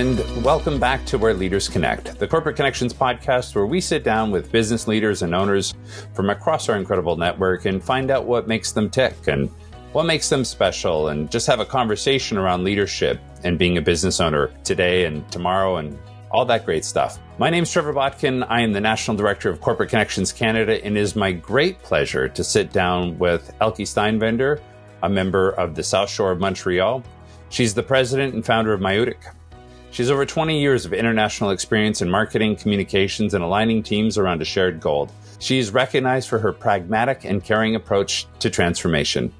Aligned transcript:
and 0.00 0.42
welcome 0.42 0.80
back 0.80 1.04
to 1.04 1.18
Where 1.18 1.34
Leaders 1.34 1.68
Connect, 1.68 2.18
the 2.18 2.26
Corporate 2.26 2.56
Connections 2.56 2.94
podcast, 2.94 3.54
where 3.54 3.66
we 3.66 3.82
sit 3.82 4.02
down 4.02 4.30
with 4.30 4.50
business 4.50 4.88
leaders 4.88 5.20
and 5.20 5.34
owners 5.34 5.74
from 6.14 6.30
across 6.30 6.70
our 6.70 6.76
incredible 6.76 7.18
network 7.18 7.66
and 7.66 7.84
find 7.84 8.10
out 8.10 8.24
what 8.24 8.48
makes 8.48 8.72
them 8.72 8.88
tick 8.88 9.14
and 9.28 9.50
what 9.92 10.06
makes 10.06 10.30
them 10.30 10.42
special, 10.42 11.08
and 11.08 11.30
just 11.30 11.46
have 11.46 11.60
a 11.60 11.66
conversation 11.66 12.38
around 12.38 12.64
leadership 12.64 13.20
and 13.44 13.58
being 13.58 13.76
a 13.76 13.82
business 13.82 14.20
owner 14.20 14.50
today 14.64 15.04
and 15.04 15.30
tomorrow 15.30 15.76
and 15.76 15.98
all 16.30 16.46
that 16.46 16.64
great 16.64 16.86
stuff. 16.86 17.18
My 17.36 17.50
name 17.50 17.64
is 17.64 17.70
Trevor 17.70 17.92
Botkin. 17.92 18.46
I 18.48 18.62
am 18.62 18.72
the 18.72 18.80
National 18.80 19.18
Director 19.18 19.50
of 19.50 19.60
Corporate 19.60 19.90
Connections 19.90 20.32
Canada, 20.32 20.82
and 20.82 20.96
it 20.96 21.00
is 21.00 21.14
my 21.14 21.30
great 21.30 21.78
pleasure 21.82 22.26
to 22.26 22.42
sit 22.42 22.72
down 22.72 23.18
with 23.18 23.54
Elke 23.60 23.80
Steinwender, 23.80 24.62
a 25.02 25.10
member 25.10 25.50
of 25.50 25.74
the 25.74 25.82
South 25.82 26.08
Shore 26.08 26.30
of 26.30 26.40
Montreal. 26.40 27.04
She's 27.50 27.74
the 27.74 27.82
president 27.82 28.32
and 28.32 28.46
founder 28.46 28.72
of 28.72 28.80
Maïeutyk. 28.80 29.34
She 29.92 30.02
has 30.02 30.10
over 30.10 30.24
20 30.24 30.60
years 30.60 30.86
of 30.86 30.92
international 30.92 31.50
experience 31.50 32.00
in 32.00 32.08
marketing, 32.08 32.56
communications, 32.56 33.34
and 33.34 33.42
aligning 33.42 33.82
teams 33.82 34.16
around 34.16 34.40
a 34.40 34.44
shared 34.44 34.80
goal. 34.80 35.10
She 35.40 35.58
is 35.58 35.72
recognized 35.72 36.28
for 36.28 36.38
her 36.38 36.52
pragmatic 36.52 37.24
and 37.24 37.42
caring 37.42 37.74
approach 37.74 38.26
to 38.38 38.50
transformation. 38.50 39.32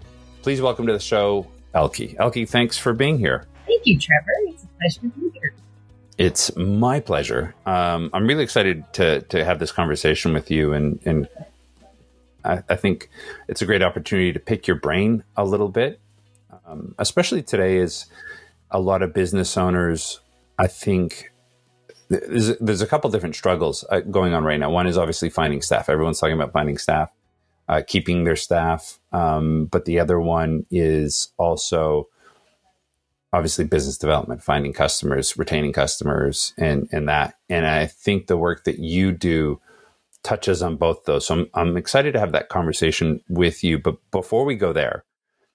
Please 0.43 0.61
welcome 0.61 0.87
to 0.89 0.93
the 0.93 0.99
show, 0.99 1.47
Elke. 1.73 2.15
Elke, 2.19 2.49
thanks 2.49 2.77
for 2.77 2.93
being 2.93 3.19
here. 3.19 3.47
Thank 3.67 3.87
you, 3.87 3.99
Trevor. 3.99 4.33
It's 4.49 4.65
a 4.65 4.67
pleasure 4.67 5.01
to 5.03 5.09
be 5.21 5.31
here. 5.39 5.55
It's 6.19 6.57
my 6.57 6.98
pleasure. 6.98 7.55
Um, 7.65 8.11
I'm 8.12 8.27
really 8.27 8.43
excited 8.43 8.85
to 8.95 9.21
to 9.23 9.45
have 9.45 9.59
this 9.59 9.71
conversation 9.71 10.35
with 10.35 10.51
you, 10.51 10.73
and 10.73 10.98
and 11.05 11.29
I, 12.45 12.62
I 12.69 12.77
think 12.77 13.09
it's 13.48 13.62
a 13.62 13.67
great 13.67 13.83
opportunity 13.83 14.33
to 14.33 14.41
pick 14.41 14.67
your 14.67 14.77
brain 14.77 15.23
a 15.37 15.45
little 15.45 15.69
bit, 15.69 16.01
um, 16.67 16.95
especially 16.98 17.42
today 17.42 17.79
as 17.79 18.07
a 18.70 18.81
lot 18.81 19.03
of 19.03 19.14
business 19.14 19.57
owners 19.57 20.20
I 20.61 20.66
think 20.66 21.33
there's, 22.11 22.58
there's 22.58 22.83
a 22.83 22.86
couple 22.86 23.08
different 23.11 23.34
struggles 23.34 23.83
uh, 23.89 24.00
going 24.00 24.34
on 24.34 24.44
right 24.44 24.61
now. 24.61 24.70
One 24.70 24.86
is 24.86 24.98
obviously 24.98 25.30
finding 25.30 25.62
staff. 25.62 25.89
Everyone's 25.89 26.20
talking 26.20 26.34
about 26.34 26.52
finding 26.52 26.77
staff, 26.77 27.11
uh, 27.67 27.80
keeping 27.86 28.25
their 28.25 28.36
staff. 28.36 28.98
Um, 29.11 29.67
but 29.67 29.86
the 29.86 29.98
other 29.98 30.20
one 30.20 30.67
is 30.70 31.33
also 31.39 32.08
obviously 33.33 33.64
business 33.64 33.97
development, 33.97 34.42
finding 34.42 34.75
customers, 34.75 35.39
retaining 35.39 35.72
customers, 35.72 36.52
and 36.58 36.89
and 36.92 37.08
that. 37.08 37.39
And 37.48 37.67
I 37.67 37.86
think 37.86 38.27
the 38.27 38.36
work 38.36 38.64
that 38.64 38.78
you 38.80 39.12
do 39.12 39.61
touches 40.22 40.62
on 40.62 40.77
both 40.77 41.05
those. 41.05 41.27
So 41.27 41.34
I'm, 41.34 41.50
I'm 41.55 41.77
excited 41.78 42.12
to 42.12 42.20
have 42.20 42.33
that 42.33 42.50
conversation 42.50 43.22
with 43.30 43.64
you. 43.64 43.78
But 43.78 43.97
before 44.11 44.45
we 44.45 44.56
go 44.56 44.74
there, 44.74 45.05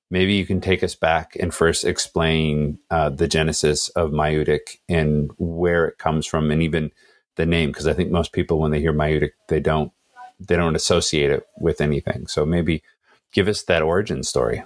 maybe 0.10 0.34
you 0.34 0.46
can 0.46 0.62
take 0.62 0.84
us 0.84 0.96
back 0.96 1.36
and 1.40 1.54
first 1.54 1.86
explain 1.86 2.80
uh, 2.90 3.10
the 3.10 3.28
genesis 3.28 3.90
of 3.90 4.12
Maïeutyk 4.12 4.78
and 4.88 5.32
where 5.38 5.86
it 5.86 5.98
comes 5.98 6.26
from, 6.26 6.52
and 6.52 6.62
even 6.62 6.92
the 7.36 7.46
name, 7.46 7.70
because 7.70 7.88
I 7.88 7.94
think 7.94 8.12
most 8.12 8.32
people, 8.32 8.60
when 8.60 8.72
they 8.72 8.80
hear 8.80 8.94
Maïeutyk, 8.94 9.32
they 9.48 9.60
don't 9.60 9.92
they 10.40 10.56
don't 10.56 10.76
associate 10.76 11.32
it 11.32 11.48
with 11.58 11.80
anything. 11.80 12.28
So 12.28 12.46
maybe 12.46 12.84
give 13.32 13.48
us 13.48 13.64
that 13.64 13.82
origin 13.82 14.22
story. 14.24 14.64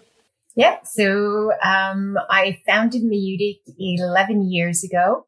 Yeah. 0.55 0.77
So 0.83 1.51
um, 1.63 2.17
I 2.29 2.59
founded 2.65 3.03
Maïeutyk 3.03 3.59
11 3.77 4.51
years 4.51 4.83
ago, 4.83 5.25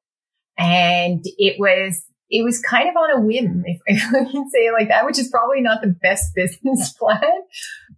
and 0.57 1.23
it 1.37 1.59
was 1.59 2.03
it 2.29 2.43
was 2.43 2.61
kind 2.61 2.89
of 2.89 2.95
on 2.95 3.11
a 3.11 3.21
whim, 3.21 3.63
if, 3.65 3.79
if 3.85 4.03
I 4.07 4.31
can 4.31 4.49
say 4.49 4.59
it 4.59 4.73
like 4.73 4.87
that, 4.87 5.05
which 5.05 5.19
is 5.19 5.27
probably 5.27 5.61
not 5.61 5.81
the 5.81 5.95
best 6.01 6.31
business 6.35 6.93
plan, 6.93 7.21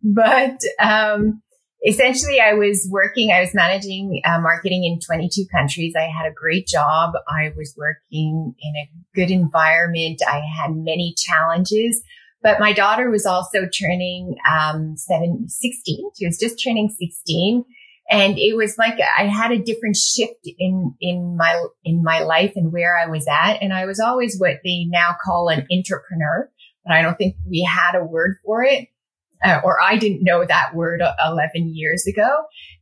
but 0.03 0.59
um, 0.80 1.42
essentially 1.86 2.39
I 2.39 2.53
was 2.53 2.88
working, 2.89 3.31
I 3.31 3.42
was 3.42 3.53
managing 3.53 4.22
uh, 4.26 4.39
marketing 4.39 4.86
in 4.86 4.99
22 4.99 5.45
countries. 5.52 5.94
I 5.98 6.04
had 6.04 6.26
a 6.26 6.33
great 6.33 6.67
job. 6.67 7.14
I 7.27 7.52
was 7.58 7.76
working 7.77 8.55
in 8.60 8.73
a 8.76 8.89
good 9.14 9.30
environment. 9.30 10.21
I 10.27 10.42
had 10.58 10.76
many 10.76 11.14
challenges, 11.17 12.02
but 12.42 12.60
my 12.60 12.73
daughter 12.73 13.10
was 13.10 13.26
also 13.26 13.67
turning, 13.67 14.36
um, 14.49 14.95
seven, 14.95 15.49
16. 15.49 16.11
She 16.17 16.26
was 16.26 16.39
just 16.39 16.64
turning 16.64 16.89
16. 16.89 17.66
And 18.10 18.38
it 18.38 18.55
was 18.55 18.77
like 18.77 19.00
I 19.17 19.26
had 19.27 19.52
a 19.52 19.60
different 19.60 19.95
shift 19.95 20.48
in, 20.58 20.94
in 21.00 21.38
my, 21.38 21.65
in 21.83 22.04
my 22.04 22.20
life 22.21 22.54
and 22.55 22.71
where 22.71 22.98
I 22.98 23.08
was 23.08 23.27
at. 23.27 23.61
And 23.61 23.73
I 23.73 23.86
was 23.86 24.00
always 24.00 24.38
what 24.38 24.60
they 24.64 24.86
now 24.86 25.15
call 25.23 25.50
an 25.50 25.65
entrepreneur, 25.71 26.50
but 26.86 26.94
I 26.94 27.02
don't 27.02 27.17
think 27.17 27.36
we 27.50 27.64
had 27.64 27.95
a 27.95 28.04
word 28.04 28.38
for 28.45 28.64
it 28.64 28.88
uh, 29.43 29.59
or 29.64 29.81
I 29.81 29.98
didn't 29.98 30.23
know 30.23 30.45
that 30.45 30.73
word 30.73 31.02
11 31.26 31.76
years 31.76 32.05
ago. 32.08 32.30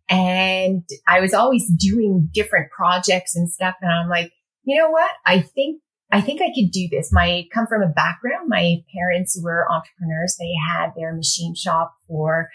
And 0.10 0.84
I 1.08 1.20
was 1.20 1.34
always 1.34 1.68
doing 1.68 2.30
different 2.34 2.72
projects 2.72 3.36
and 3.36 3.50
stuff. 3.50 3.76
And 3.82 3.92
I'm 3.92 4.10
like, 4.10 4.32
you 4.64 4.78
know 4.78 4.90
what? 4.90 5.12
I 5.26 5.40
think, 5.40 5.82
I 6.12 6.22
think 6.22 6.42
I 6.42 6.52
could 6.54 6.72
do 6.72 6.88
this. 6.92 7.12
My 7.12 7.46
come 7.54 7.68
from 7.68 7.82
a 7.82 7.88
background. 7.88 8.50
My 8.50 8.84
parents 8.94 9.40
were 9.42 9.72
entrepreneurs. 9.72 10.36
They 10.38 10.54
had 10.70 10.92
their 10.96 11.16
machine 11.16 11.56
shop 11.56 11.94
for 12.08 12.50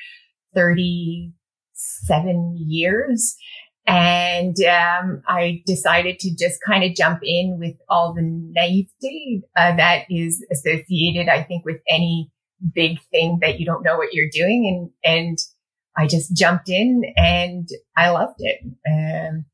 37 0.55 2.57
years. 2.59 3.37
And 3.87 4.57
um, 4.65 5.23
I 5.29 5.63
decided 5.65 6.19
to 6.21 6.37
just 6.37 6.59
kind 6.67 6.85
of 6.85 6.95
jump 6.95 7.21
in 7.23 7.59
with 7.59 7.77
all 7.89 8.15
the 8.15 8.23
naivety 8.23 9.43
uh, 9.57 9.77
that 9.77 10.07
is 10.11 10.45
associated, 10.51 11.29
I 11.29 11.45
think, 11.45 11.65
with 11.65 11.81
any 11.89 12.31
big 12.75 13.01
thing 13.11 13.39
that 13.43 13.61
you 13.61 13.67
don't 13.67 13.83
know 13.83 13.97
what 13.97 14.13
you're 14.13 14.31
doing. 14.31 14.93
And, 15.05 15.19
and 15.19 15.39
I 15.97 16.07
just 16.07 16.37
jumped 16.37 16.69
in 16.69 17.03
and 17.17 17.69
I 17.97 18.11
loved 18.11 18.37
it. 18.39 18.61
And 18.85 19.45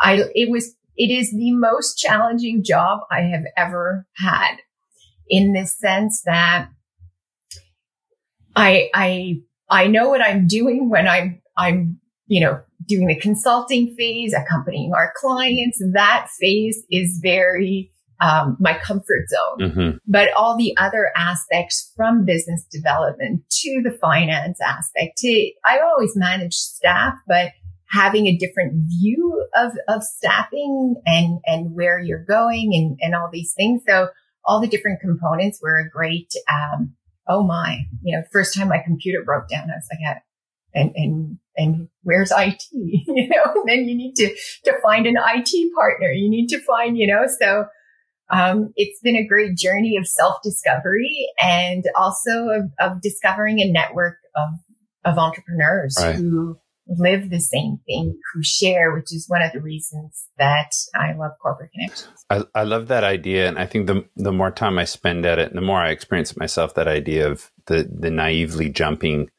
I, 0.00 0.24
it 0.34 0.50
was, 0.50 0.74
it 0.96 1.10
is 1.10 1.30
the 1.30 1.52
most 1.52 1.98
challenging 1.98 2.62
job 2.64 3.00
I 3.10 3.22
have 3.22 3.44
ever 3.56 4.06
had 4.16 4.56
in 5.28 5.52
the 5.52 5.66
sense 5.66 6.22
that 6.26 6.68
I, 8.54 8.90
I, 8.94 9.40
I 9.68 9.86
know 9.88 10.10
what 10.10 10.22
I'm 10.22 10.46
doing 10.46 10.90
when 10.90 11.08
I'm, 11.08 11.42
I'm, 11.56 12.00
you 12.26 12.44
know, 12.44 12.60
doing 12.86 13.06
the 13.06 13.18
consulting 13.18 13.94
phase, 13.96 14.34
accompanying 14.34 14.92
our 14.94 15.12
clients. 15.16 15.82
That 15.94 16.28
phase 16.40 16.82
is 16.90 17.20
very, 17.22 17.93
um, 18.20 18.56
my 18.60 18.78
comfort 18.78 19.28
zone. 19.28 19.68
Mm-hmm. 19.68 19.90
But 20.06 20.32
all 20.36 20.56
the 20.56 20.76
other 20.76 21.10
aspects 21.16 21.92
from 21.96 22.24
business 22.24 22.64
development 22.70 23.42
to 23.50 23.82
the 23.82 23.96
finance 24.00 24.58
aspect 24.60 25.18
to, 25.18 25.50
I 25.64 25.80
always 25.80 26.16
manage 26.16 26.54
staff, 26.54 27.14
but 27.26 27.52
having 27.90 28.26
a 28.26 28.36
different 28.36 28.74
view 28.88 29.46
of, 29.56 29.72
of 29.88 30.02
staffing 30.02 30.96
and, 31.06 31.40
and 31.46 31.74
where 31.74 31.98
you're 31.98 32.24
going 32.24 32.72
and, 32.74 32.98
and 33.00 33.14
all 33.14 33.28
these 33.32 33.52
things. 33.54 33.82
So 33.86 34.08
all 34.44 34.60
the 34.60 34.68
different 34.68 35.00
components 35.00 35.60
were 35.62 35.78
a 35.78 35.88
great, 35.88 36.32
um, 36.50 36.94
oh 37.28 37.44
my, 37.44 37.80
you 38.02 38.16
know, 38.16 38.24
first 38.32 38.54
time 38.54 38.68
my 38.68 38.82
computer 38.84 39.22
broke 39.24 39.48
down, 39.48 39.70
I 39.70 39.76
was 39.76 39.88
like, 39.90 40.22
and, 40.74 40.92
and, 40.96 41.38
and 41.56 41.88
where's 42.02 42.32
IT? 42.36 42.62
you 42.72 43.28
know, 43.28 43.52
and 43.54 43.68
then 43.68 43.88
you 43.88 43.96
need 43.96 44.14
to, 44.16 44.34
to 44.64 44.80
find 44.82 45.06
an 45.06 45.16
IT 45.16 45.74
partner. 45.74 46.10
You 46.10 46.28
need 46.28 46.48
to 46.48 46.60
find, 46.60 46.98
you 46.98 47.06
know, 47.06 47.26
so 47.40 47.66
um, 48.30 48.72
it's 48.76 49.00
been 49.00 49.16
a 49.16 49.26
great 49.26 49.56
journey 49.56 49.96
of 49.96 50.06
self 50.06 50.42
discovery 50.42 51.28
and 51.42 51.84
also 51.96 52.48
of, 52.48 52.70
of, 52.80 53.02
discovering 53.02 53.60
a 53.60 53.70
network 53.70 54.16
of, 54.34 54.48
of 55.04 55.18
entrepreneurs 55.18 55.96
right. 56.00 56.14
who 56.14 56.58
live 56.86 57.30
the 57.30 57.40
same 57.40 57.78
thing, 57.86 58.18
who 58.32 58.42
share, 58.42 58.92
which 58.92 59.12
is 59.12 59.26
one 59.28 59.42
of 59.42 59.52
the 59.52 59.60
reasons 59.60 60.26
that 60.38 60.70
I 60.94 61.12
love 61.12 61.32
corporate 61.40 61.70
connections. 61.72 62.24
I, 62.30 62.44
I 62.54 62.62
love 62.64 62.88
that 62.88 63.04
idea. 63.04 63.48
And 63.48 63.58
I 63.58 63.66
think 63.66 63.86
the, 63.86 64.04
the 64.16 64.32
more 64.32 64.50
time 64.50 64.78
I 64.78 64.84
spend 64.84 65.24
at 65.24 65.38
it, 65.38 65.54
the 65.54 65.60
more 65.60 65.80
I 65.80 65.90
experience 65.90 66.32
it 66.32 66.38
myself, 66.38 66.74
that 66.74 66.88
idea 66.88 67.30
of 67.30 67.50
the, 67.66 67.88
the 67.90 68.10
naively 68.10 68.68
jumping 68.68 69.30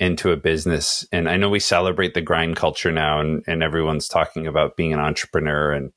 into 0.00 0.32
a 0.32 0.36
business. 0.36 1.06
And 1.12 1.28
I 1.28 1.36
know 1.36 1.48
we 1.48 1.60
celebrate 1.60 2.14
the 2.14 2.20
grind 2.20 2.56
culture 2.56 2.90
now 2.90 3.20
and, 3.20 3.44
and 3.46 3.62
everyone's 3.62 4.08
talking 4.08 4.46
about 4.46 4.76
being 4.76 4.92
an 4.92 4.98
entrepreneur 4.98 5.72
and 5.72 5.92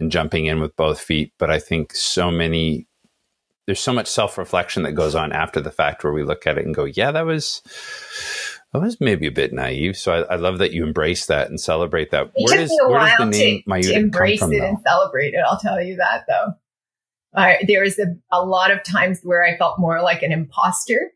and 0.00 0.10
jumping 0.10 0.46
in 0.46 0.60
with 0.60 0.76
both 0.76 1.00
feet. 1.00 1.32
But 1.38 1.50
I 1.50 1.58
think 1.58 1.94
so 1.94 2.30
many, 2.30 2.86
there's 3.66 3.80
so 3.80 3.92
much 3.92 4.08
self 4.08 4.38
reflection 4.38 4.82
that 4.82 4.92
goes 4.92 5.14
on 5.14 5.32
after 5.32 5.60
the 5.60 5.70
fact 5.70 6.04
where 6.04 6.12
we 6.12 6.24
look 6.24 6.46
at 6.46 6.58
it 6.58 6.66
and 6.66 6.74
go, 6.74 6.84
yeah, 6.84 7.10
that 7.12 7.26
was, 7.26 7.62
that 8.72 8.80
was 8.80 9.00
maybe 9.00 9.26
a 9.26 9.32
bit 9.32 9.52
naive. 9.52 9.96
So 9.96 10.12
I, 10.12 10.34
I 10.34 10.36
love 10.36 10.58
that 10.58 10.72
you 10.72 10.84
embrace 10.84 11.26
that 11.26 11.48
and 11.48 11.60
celebrate 11.60 12.10
that. 12.10 12.32
It 12.34 12.48
where 12.48 12.58
does, 12.58 12.70
me 12.70 12.78
a 12.82 12.90
while 12.90 13.30
to, 13.30 13.62
to 13.62 13.94
embrace 13.94 14.40
from, 14.40 14.52
it 14.52 14.60
though? 14.60 14.66
and 14.66 14.78
celebrate 14.86 15.34
it. 15.34 15.42
I'll 15.46 15.60
tell 15.60 15.80
you 15.80 15.96
that 15.96 16.24
though. 16.28 16.54
Uh, 17.34 17.54
there 17.66 17.82
was 17.82 17.98
a, 17.98 18.16
a 18.30 18.44
lot 18.44 18.70
of 18.70 18.84
times 18.84 19.20
where 19.24 19.42
I 19.42 19.56
felt 19.56 19.80
more 19.80 20.02
like 20.02 20.22
an 20.22 20.30
imposter 20.30 21.12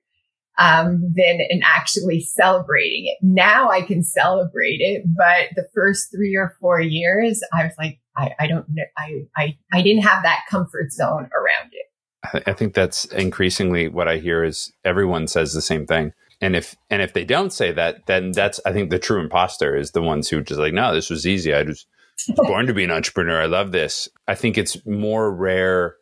um, 0.58 1.00
than 1.14 1.38
in 1.48 1.62
actually 1.64 2.20
celebrating 2.20 3.06
it. 3.06 3.18
Now 3.22 3.70
I 3.70 3.82
can 3.82 4.02
celebrate 4.02 4.80
it, 4.80 5.04
but 5.06 5.48
the 5.54 5.66
first 5.74 6.10
three 6.10 6.36
or 6.36 6.56
four 6.60 6.80
years, 6.80 7.40
I 7.52 7.64
was 7.64 7.74
like, 7.78 8.00
I, 8.16 8.32
I 8.40 8.46
don't 8.48 8.66
know. 8.68 8.82
I, 8.98 9.26
I, 9.36 9.58
I 9.72 9.82
didn't 9.82 10.02
have 10.02 10.24
that 10.24 10.40
comfort 10.50 10.92
zone 10.92 11.30
around 11.32 11.72
it. 11.72 12.42
I 12.46 12.52
think 12.52 12.74
that's 12.74 13.04
increasingly 13.06 13.88
what 13.88 14.08
I 14.08 14.18
hear 14.18 14.42
is 14.42 14.72
everyone 14.84 15.28
says 15.28 15.52
the 15.52 15.62
same 15.62 15.86
thing. 15.86 16.12
And 16.40 16.54
if 16.56 16.76
and 16.90 17.00
if 17.02 17.12
they 17.12 17.24
don't 17.24 17.52
say 17.52 17.72
that, 17.72 18.06
then 18.06 18.32
that's 18.32 18.60
I 18.66 18.72
think 18.72 18.90
the 18.90 18.98
true 18.98 19.20
imposter 19.20 19.76
is 19.76 19.92
the 19.92 20.02
ones 20.02 20.28
who 20.28 20.42
just 20.42 20.60
like, 20.60 20.72
no, 20.72 20.92
this 20.92 21.10
was 21.10 21.26
easy. 21.26 21.54
I 21.54 21.64
just 21.64 21.86
born 22.36 22.66
to 22.66 22.74
be 22.74 22.84
an 22.84 22.90
entrepreneur. 22.90 23.42
I 23.42 23.46
love 23.46 23.72
this. 23.72 24.08
I 24.26 24.34
think 24.34 24.58
it's 24.58 24.84
more 24.84 25.32
rare 25.32 25.96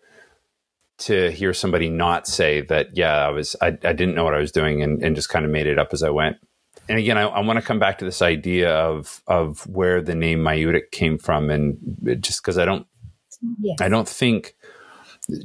to 0.98 1.30
hear 1.30 1.52
somebody 1.52 1.88
not 1.88 2.26
say 2.26 2.62
that, 2.62 2.96
yeah, 2.96 3.14
I 3.26 3.28
was, 3.28 3.54
I, 3.60 3.66
I 3.66 3.92
didn't 3.92 4.14
know 4.14 4.24
what 4.24 4.34
I 4.34 4.38
was 4.40 4.52
doing 4.52 4.82
and, 4.82 5.02
and 5.02 5.14
just 5.14 5.28
kind 5.28 5.44
of 5.44 5.50
made 5.50 5.66
it 5.66 5.78
up 5.78 5.90
as 5.92 6.02
I 6.02 6.10
went. 6.10 6.36
And 6.88 6.98
again, 6.98 7.18
I, 7.18 7.22
I 7.22 7.40
want 7.40 7.58
to 7.58 7.64
come 7.64 7.78
back 7.78 7.98
to 7.98 8.04
this 8.04 8.22
idea 8.22 8.74
of, 8.74 9.22
of 9.26 9.66
where 9.66 10.00
the 10.00 10.14
name 10.14 10.38
Maïeutyk 10.38 10.90
came 10.92 11.18
from. 11.18 11.50
And 11.50 11.76
just 12.20 12.42
because 12.42 12.58
I 12.58 12.64
don't, 12.64 12.86
yes. 13.60 13.76
I 13.80 13.88
don't 13.88 14.08
think, 14.08 14.54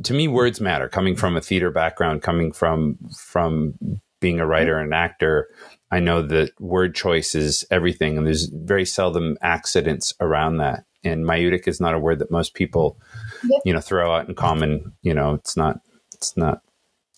to 0.03 0.13
me, 0.13 0.27
words 0.27 0.61
matter 0.61 0.87
coming 0.87 1.15
from 1.15 1.35
a 1.35 1.41
theater 1.41 1.71
background, 1.71 2.21
coming 2.21 2.51
from, 2.51 2.97
from 3.17 3.73
being 4.19 4.39
a 4.39 4.45
writer 4.45 4.77
and 4.77 4.93
actor. 4.93 5.49
I 5.89 5.99
know 5.99 6.21
that 6.21 6.51
word 6.61 6.95
choice 6.95 7.35
is 7.35 7.65
everything, 7.71 8.17
and 8.17 8.25
there's 8.25 8.45
very 8.45 8.85
seldom 8.85 9.37
accidents 9.41 10.13
around 10.21 10.57
that. 10.57 10.85
And 11.03 11.25
Maïeutyk 11.25 11.67
is 11.67 11.81
not 11.81 11.95
a 11.95 11.99
word 11.99 12.19
that 12.19 12.31
most 12.31 12.53
people, 12.53 12.99
yep. 13.43 13.61
you 13.65 13.73
know, 13.73 13.79
throw 13.79 14.13
out 14.13 14.27
in 14.27 14.35
common. 14.35 14.93
You 15.01 15.13
know, 15.13 15.33
it's 15.33 15.55
not 15.55 15.81
it's 16.13 16.35
not 16.37 16.61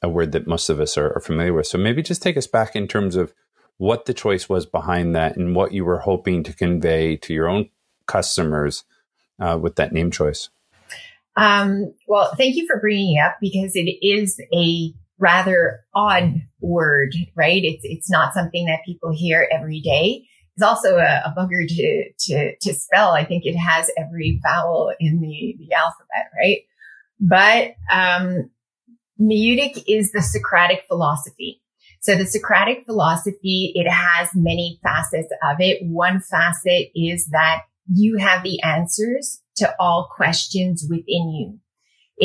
a 0.01 0.09
word 0.09 0.33
that 0.33 0.47
most 0.47 0.69
of 0.69 0.79
us 0.79 0.97
are, 0.97 1.13
are 1.15 1.21
familiar 1.21 1.53
with. 1.53 1.67
So 1.67 1.77
maybe 1.77 2.03
just 2.03 2.21
take 2.21 2.37
us 2.37 2.47
back 2.47 2.75
in 2.75 2.87
terms 2.87 3.15
of 3.15 3.33
what 3.77 4.05
the 4.05 4.13
choice 4.13 4.47
was 4.47 4.65
behind 4.65 5.15
that 5.15 5.37
and 5.37 5.55
what 5.55 5.71
you 5.71 5.85
were 5.85 5.99
hoping 5.99 6.43
to 6.43 6.53
convey 6.53 7.15
to 7.17 7.33
your 7.33 7.47
own 7.47 7.69
customers 8.05 8.83
uh, 9.39 9.57
with 9.59 9.75
that 9.77 9.93
name 9.93 10.11
choice. 10.11 10.49
Um, 11.35 11.93
well, 12.07 12.33
thank 12.37 12.55
you 12.55 12.67
for 12.67 12.79
bringing 12.79 13.17
it 13.17 13.21
up 13.21 13.37
because 13.41 13.71
it 13.75 13.89
is 14.05 14.39
a 14.53 14.93
rather 15.17 15.79
odd 15.95 16.41
word, 16.59 17.15
right? 17.35 17.63
It's, 17.63 17.83
it's 17.83 18.09
not 18.09 18.33
something 18.33 18.65
that 18.65 18.85
people 18.85 19.11
hear 19.13 19.47
every 19.51 19.79
day. 19.79 20.27
It's 20.55 20.63
also 20.63 20.97
a, 20.97 21.23
a 21.25 21.33
bugger 21.37 21.67
to, 21.67 22.11
to, 22.19 22.55
to 22.57 22.73
spell. 22.73 23.11
I 23.11 23.25
think 23.25 23.45
it 23.45 23.57
has 23.57 23.89
every 23.97 24.39
vowel 24.43 24.93
in 24.99 25.19
the, 25.19 25.55
the 25.57 25.73
alphabet, 25.73 26.31
right? 26.37 26.59
But, 27.19 27.75
um, 27.91 28.49
Maieutic 29.19 29.83
is 29.87 30.11
the 30.11 30.21
Socratic 30.21 30.83
philosophy. 30.87 31.61
So 32.01 32.15
the 32.15 32.25
Socratic 32.25 32.85
philosophy, 32.85 33.71
it 33.75 33.89
has 33.89 34.29
many 34.35 34.79
facets 34.83 35.29
of 35.43 35.57
it. 35.59 35.79
One 35.83 36.19
facet 36.19 36.89
is 36.95 37.27
that 37.27 37.61
you 37.87 38.17
have 38.17 38.43
the 38.43 38.61
answers 38.61 39.41
to 39.57 39.73
all 39.79 40.09
questions 40.13 40.85
within 40.89 41.29
you. 41.29 41.59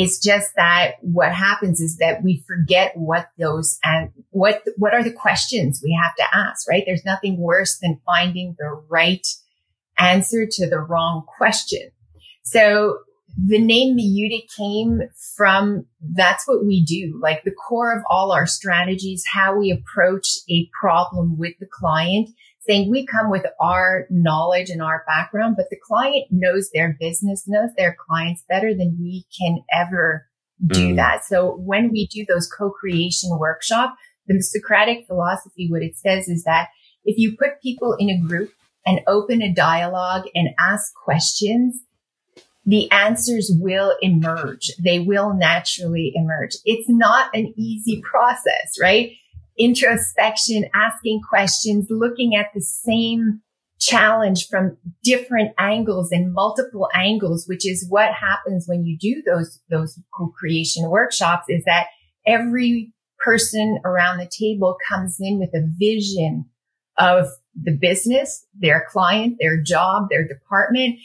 It's 0.01 0.17
just 0.17 0.51
that 0.55 0.93
what 1.01 1.33
happens 1.33 1.81
is 1.81 1.97
that 1.97 2.23
we 2.23 2.41
forget 2.47 2.95
what 2.95 3.29
those 3.37 3.77
and 3.83 4.11
what, 4.29 4.63
what 4.77 4.93
are 4.93 5.03
the 5.03 5.11
questions 5.11 5.81
we 5.83 5.99
have 6.01 6.15
to 6.15 6.23
ask, 6.33 6.69
right? 6.69 6.83
There's 6.85 7.03
nothing 7.03 7.37
worse 7.37 7.77
than 7.79 7.99
finding 8.05 8.55
the 8.57 8.81
right 8.87 9.27
answer 9.97 10.45
to 10.49 10.69
the 10.69 10.79
wrong 10.79 11.25
question. 11.37 11.91
So 12.43 12.99
the 13.37 13.59
name 13.59 13.97
Maïeutyk 13.97 14.47
came 14.55 15.01
from 15.35 15.85
that's 16.01 16.47
what 16.47 16.65
we 16.65 16.81
do. 16.81 17.19
Like 17.21 17.43
the 17.43 17.51
core 17.51 17.91
of 17.91 18.01
all 18.09 18.31
our 18.31 18.45
strategies, 18.45 19.25
how 19.33 19.57
we 19.57 19.69
approach 19.69 20.37
a 20.49 20.69
problem 20.79 21.37
with 21.37 21.55
the 21.59 21.67
client 21.69 22.29
saying 22.67 22.89
we 22.89 23.05
come 23.05 23.29
with 23.29 23.45
our 23.59 24.05
knowledge 24.09 24.69
and 24.69 24.81
our 24.81 25.03
background, 25.07 25.55
but 25.55 25.69
the 25.69 25.79
client 25.81 26.25
knows 26.29 26.69
their 26.71 26.95
business, 26.99 27.47
knows 27.47 27.69
their 27.77 27.95
clients 28.07 28.43
better 28.47 28.73
than 28.73 28.97
we 28.99 29.25
can 29.37 29.63
ever 29.73 30.27
do 30.65 30.93
mm. 30.93 30.95
that. 30.97 31.23
So 31.25 31.55
when 31.55 31.91
we 31.91 32.07
do 32.07 32.25
those 32.27 32.47
co-creation 32.51 33.37
workshop, 33.39 33.95
the 34.27 34.41
Socratic 34.41 35.07
philosophy, 35.07 35.67
what 35.69 35.81
it 35.81 35.97
says 35.97 36.27
is 36.27 36.43
that 36.43 36.69
if 37.05 37.17
you 37.17 37.35
put 37.37 37.61
people 37.61 37.95
in 37.97 38.09
a 38.09 38.19
group 38.19 38.51
and 38.85 39.01
open 39.07 39.41
a 39.41 39.53
dialogue 39.53 40.25
and 40.35 40.49
ask 40.59 40.93
questions, 40.93 41.81
the 42.65 42.91
answers 42.91 43.51
will 43.53 43.95
emerge. 44.01 44.71
They 44.83 44.99
will 44.99 45.33
naturally 45.33 46.11
emerge. 46.13 46.55
It's 46.65 46.87
not 46.89 47.35
an 47.35 47.53
easy 47.57 48.01
process, 48.01 48.77
right? 48.79 49.13
Introspection, 49.59 50.69
asking 50.73 51.21
questions, 51.29 51.87
looking 51.89 52.35
at 52.35 52.47
the 52.53 52.61
same 52.61 53.41
challenge 53.79 54.47
from 54.49 54.77
different 55.03 55.51
angles 55.57 56.11
and 56.11 56.33
multiple 56.33 56.89
angles, 56.93 57.45
which 57.47 57.67
is 57.67 57.85
what 57.89 58.13
happens 58.13 58.65
when 58.67 58.85
you 58.85 58.97
do 58.97 59.21
those, 59.25 59.59
those 59.69 59.99
co-creation 60.13 60.89
workshops 60.89 61.45
is 61.49 61.63
that 61.65 61.87
every 62.25 62.93
person 63.19 63.79
around 63.85 64.17
the 64.17 64.29
table 64.29 64.75
comes 64.87 65.17
in 65.19 65.39
with 65.39 65.49
a 65.53 65.65
vision 65.77 66.45
of 66.97 67.27
the 67.61 67.75
business, 67.75 68.45
their 68.57 68.85
client, 68.89 69.37
their 69.39 69.61
job, 69.61 70.07
their 70.09 70.27
department. 70.27 70.99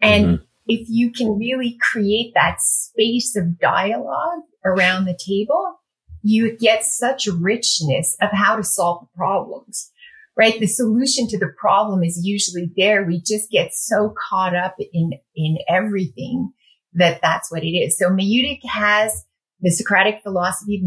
And 0.00 0.24
mm-hmm. 0.24 0.44
if 0.66 0.86
you 0.88 1.10
can 1.10 1.38
really 1.38 1.78
create 1.80 2.32
that 2.34 2.60
space 2.60 3.36
of 3.36 3.58
dialogue 3.58 4.42
around 4.64 5.06
the 5.06 5.18
table, 5.18 5.78
you 6.22 6.56
get 6.56 6.84
such 6.84 7.26
richness 7.26 8.16
of 8.20 8.30
how 8.32 8.56
to 8.56 8.64
solve 8.64 9.02
the 9.02 9.16
problems, 9.16 9.90
right? 10.36 10.58
The 10.58 10.66
solution 10.66 11.28
to 11.28 11.38
the 11.38 11.52
problem 11.58 12.02
is 12.02 12.20
usually 12.22 12.70
there. 12.76 13.04
We 13.04 13.20
just 13.20 13.50
get 13.50 13.72
so 13.72 14.14
caught 14.28 14.54
up 14.54 14.76
in, 14.92 15.12
in 15.34 15.58
everything 15.68 16.52
that 16.94 17.20
that's 17.22 17.50
what 17.50 17.62
it 17.62 17.76
is. 17.76 17.98
So 17.98 18.10
Maieutic 18.10 18.60
has 18.64 19.24
the 19.60 19.70
Socratic 19.70 20.20
philosophy 20.22 20.76
of 20.76 20.82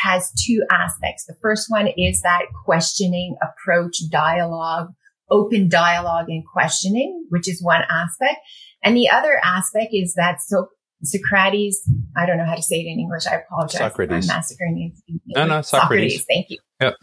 has 0.00 0.32
two 0.46 0.64
aspects. 0.70 1.24
The 1.26 1.36
first 1.42 1.66
one 1.68 1.88
is 1.96 2.22
that 2.22 2.42
questioning 2.64 3.36
approach, 3.42 3.96
dialogue, 4.10 4.92
open 5.28 5.68
dialogue 5.68 6.26
and 6.28 6.44
questioning, 6.46 7.26
which 7.30 7.48
is 7.48 7.62
one 7.62 7.82
aspect. 7.90 8.38
And 8.84 8.96
the 8.96 9.08
other 9.08 9.40
aspect 9.42 9.90
is 9.92 10.14
that 10.14 10.40
so 10.40 10.68
Socrates. 11.02 11.88
I 12.16 12.26
don't 12.26 12.36
know 12.38 12.46
how 12.46 12.54
to 12.54 12.62
say 12.62 12.76
it 12.76 12.86
in 12.86 12.98
English. 12.98 13.26
I 13.26 13.36
apologize. 13.36 13.78
Socrates. 13.78 14.28
I'm 14.28 14.36
massacring 14.36 14.92
it. 15.08 15.20
No, 15.26 15.46
no, 15.46 15.62
Socrates. 15.62 16.20
Socrates. 16.20 16.26
Thank 16.28 16.50
you. 16.50 16.58
Yep. 16.80 16.96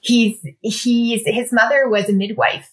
He's, 0.00 0.46
he's, 0.60 1.22
his 1.24 1.52
mother 1.52 1.88
was 1.88 2.08
a 2.08 2.12
midwife. 2.12 2.70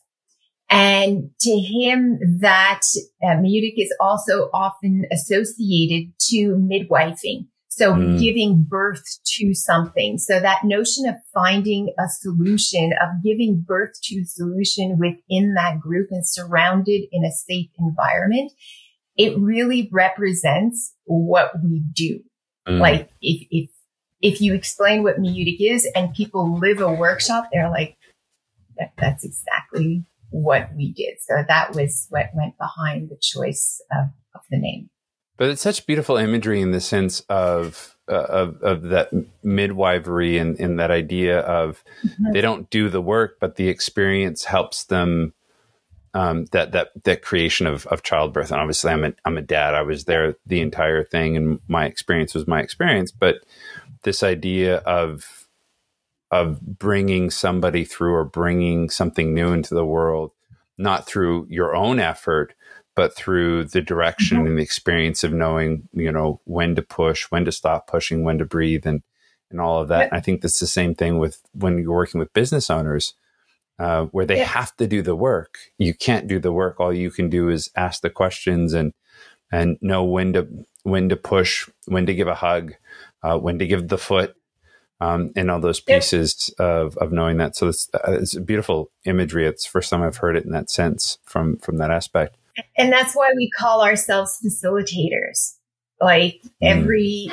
And 0.70 1.32
to 1.42 1.52
him, 1.52 2.20
that 2.40 2.82
uh, 3.22 3.36
Maieutic 3.36 3.74
is 3.78 3.94
also 4.00 4.50
often 4.54 5.06
associated 5.12 6.14
to 6.30 6.56
midwifing. 6.56 7.48
So 7.68 7.94
mm. 7.94 8.20
giving 8.20 8.66
birth 8.68 9.04
to 9.38 9.54
something. 9.54 10.18
So 10.18 10.40
that 10.40 10.64
notion 10.64 11.08
of 11.08 11.16
finding 11.34 11.94
a 11.98 12.08
solution, 12.10 12.92
of 13.02 13.24
giving 13.24 13.64
birth 13.66 13.94
to 14.04 14.22
a 14.22 14.26
solution 14.26 14.98
within 14.98 15.54
that 15.56 15.80
group 15.80 16.08
and 16.12 16.28
surrounded 16.28 17.04
in 17.12 17.24
a 17.24 17.32
safe 17.32 17.70
environment 17.80 18.52
it 19.22 19.38
really 19.38 19.88
represents 19.92 20.96
what 21.06 21.52
we 21.64 21.84
do. 21.94 22.22
Mm. 22.68 22.80
Like 22.80 23.10
if, 23.22 23.48
if, 23.52 23.70
if 24.20 24.42
you 24.42 24.54
explain 24.56 25.04
what 25.04 25.20
Maieutic 25.20 25.58
is 25.60 25.88
and 25.96 26.14
people 26.14 26.58
live 26.58 26.82
a 26.82 26.92
workshop, 26.92 27.50
they're 27.52 27.70
like, 27.70 27.98
that, 28.78 28.94
that's 28.98 29.24
exactly 29.24 30.06
what 30.32 30.70
we 30.76 30.92
did. 30.92 31.18
So 31.20 31.44
that 31.48 31.76
was 31.76 32.08
what 32.10 32.32
went 32.34 32.58
behind 32.58 33.10
the 33.10 33.18
choice 33.22 33.80
of, 33.92 34.08
of 34.34 34.42
the 34.50 34.58
name. 34.58 34.90
But 35.38 35.50
it's 35.50 35.62
such 35.62 35.86
beautiful 35.86 36.18
imagery 36.18 36.62
in 36.62 36.72
the 36.72 36.82
sense 36.82 37.22
of 37.22 37.96
uh, 38.12 38.26
of, 38.42 38.62
of 38.62 38.82
that 38.90 39.10
midwifery 39.44 40.38
and, 40.38 40.60
and 40.60 40.80
that 40.80 40.92
idea 40.92 41.40
of 41.40 41.84
mm-hmm. 42.06 42.32
they 42.34 42.42
don't 42.42 42.70
do 42.70 42.90
the 42.90 43.02
work, 43.02 43.38
but 43.40 43.56
the 43.56 43.70
experience 43.70 44.44
helps 44.44 44.84
them 44.84 45.34
um, 46.14 46.46
that 46.52 46.72
that 46.74 46.92
that 47.04 47.22
creation 47.22 47.68
of 47.68 47.86
of 47.88 48.04
childbirth. 48.04 48.52
And 48.52 48.60
obviously, 48.60 48.92
I'm 48.92 49.04
a 49.04 49.14
I'm 49.26 49.38
a 49.38 49.42
dad. 49.42 49.76
I 49.76 49.82
was 49.82 50.06
there 50.06 50.36
the 50.46 50.62
entire 50.62 51.04
thing, 51.04 51.38
and 51.38 51.60
my 51.68 51.86
experience 51.86 52.34
was 52.34 52.48
my 52.48 52.62
experience. 52.62 53.12
But 53.12 53.38
this 54.04 54.24
idea 54.24 54.78
of 54.78 55.48
of 56.32 56.62
bringing 56.62 57.30
somebody 57.30 57.84
through 57.84 58.14
or 58.14 58.24
bringing 58.24 58.90
something 58.90 59.34
new 59.34 59.52
into 59.52 59.76
the 59.76 59.86
world, 59.86 60.32
not 60.78 61.06
through 61.06 61.46
your 61.50 61.76
own 61.76 62.00
effort, 62.00 62.54
but 62.96 63.14
through 63.14 63.66
the 63.66 63.82
direction 63.82 64.38
mm-hmm. 64.38 64.48
and 64.48 64.58
the 64.58 64.64
experience 64.64 65.24
of 65.24 65.34
knowing, 65.34 65.88
you 65.94 66.12
know, 66.12 66.40
when 66.46 66.76
to 66.76 66.82
push, 66.82 67.24
when 67.32 67.46
to 67.46 67.52
stop 67.52 67.88
pushing, 67.88 68.24
when 68.24 68.38
to 68.38 68.46
breathe, 68.46 68.86
and 68.86 69.02
and 69.50 69.60
all 69.62 69.82
of 69.82 69.90
that. 69.90 70.12
I 70.14 70.20
think 70.20 70.42
that's 70.42 70.60
the 70.60 70.68
same 70.68 70.96
thing 70.96 71.20
with 71.20 71.42
when 71.54 71.78
you're 71.78 71.92
working 71.92 72.20
with 72.20 72.34
business 72.34 72.70
owners 72.70 73.14
uh, 73.80 74.06
where 74.06 74.26
they 74.26 74.38
yeah. 74.38 74.46
have 74.46 74.76
to 74.78 74.88
do 74.88 75.02
the 75.02 75.16
work. 75.16 75.58
You 75.78 75.94
can't 75.94 76.28
do 76.28 76.40
the 76.40 76.52
work. 76.52 76.80
All 76.80 76.94
you 76.94 77.12
can 77.12 77.30
do 77.30 77.50
is 77.50 77.70
ask 77.76 78.02
the 78.02 78.10
questions 78.10 78.74
and 78.74 78.94
and 79.52 79.78
know 79.82 80.04
when 80.04 80.34
to 80.34 80.48
when 80.84 81.10
to 81.10 81.16
push, 81.16 81.70
when 81.86 82.06
to 82.06 82.14
give 82.14 82.28
a 82.28 82.36
hug, 82.36 82.74
uh, 83.24 83.38
when 83.38 83.60
to 83.60 83.68
give 83.68 83.88
the 83.88 83.98
foot, 83.98 84.36
um, 85.00 85.32
and 85.36 85.52
all 85.52 85.60
those 85.60 85.80
pieces 85.80 86.54
yeah. 86.60 86.66
of, 86.66 86.98
of 86.98 87.12
knowing 87.12 87.38
that. 87.38 87.56
So 87.56 87.68
it's, 87.68 87.90
uh, 87.94 88.14
it's 88.14 88.36
a 88.36 88.42
beautiful 88.42 88.92
imagery. 89.06 89.48
It's 89.48 89.66
first 89.66 89.90
time 89.90 90.02
I've 90.02 90.18
heard 90.18 90.38
it 90.38 90.46
in 90.46 90.52
that 90.52 90.70
sense 90.70 91.18
from 91.24 91.58
from 91.58 91.78
that 91.78 91.92
aspect. 91.92 92.38
And 92.78 92.92
that's 92.92 93.14
why 93.14 93.32
we 93.36 93.50
call 93.50 93.84
ourselves 93.84 94.40
facilitators. 94.46 95.56
Like 96.00 96.42
mm. 96.44 96.50
every 96.62 97.32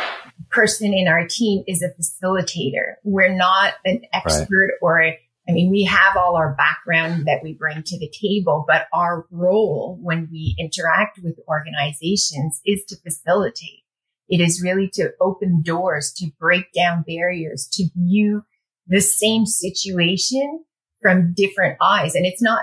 person 0.51 0.93
in 0.93 1.09
our 1.09 1.27
team 1.27 1.65
is 1.67 1.83
a 1.83 1.91
facilitator. 1.91 2.95
We're 3.03 3.35
not 3.35 3.75
an 3.85 4.03
expert 4.13 4.71
right. 4.71 4.79
or 4.83 5.03
a 5.03 5.19
I 5.49 5.53
mean, 5.53 5.71
we 5.71 5.85
have 5.85 6.17
all 6.17 6.37
our 6.37 6.55
background 6.55 7.27
that 7.27 7.43
we 7.43 7.55
bring 7.55 7.83
to 7.83 7.99
the 7.99 8.11
table, 8.11 8.65
but 8.69 8.87
our 8.93 9.27
role 9.31 9.99
when 10.03 10.29
we 10.31 10.55
interact 10.59 11.19
with 11.23 11.41
organizations 11.49 12.61
is 12.67 12.85
to 12.89 12.97
facilitate. 12.97 13.83
It 14.29 14.43
is 14.43 14.63
really 14.63 14.91
to 14.95 15.13
open 15.23 15.63
doors, 15.63 16.13
to 16.19 16.31
break 16.39 16.73
down 16.75 17.03
barriers, 17.07 17.67
to 17.73 17.89
view 17.97 18.45
the 18.87 19.01
same 19.01 19.47
situation 19.47 20.65
from 21.01 21.33
different 21.35 21.79
eyes. 21.81 22.15
And 22.15 22.27
it's 22.27 22.43
not 22.43 22.61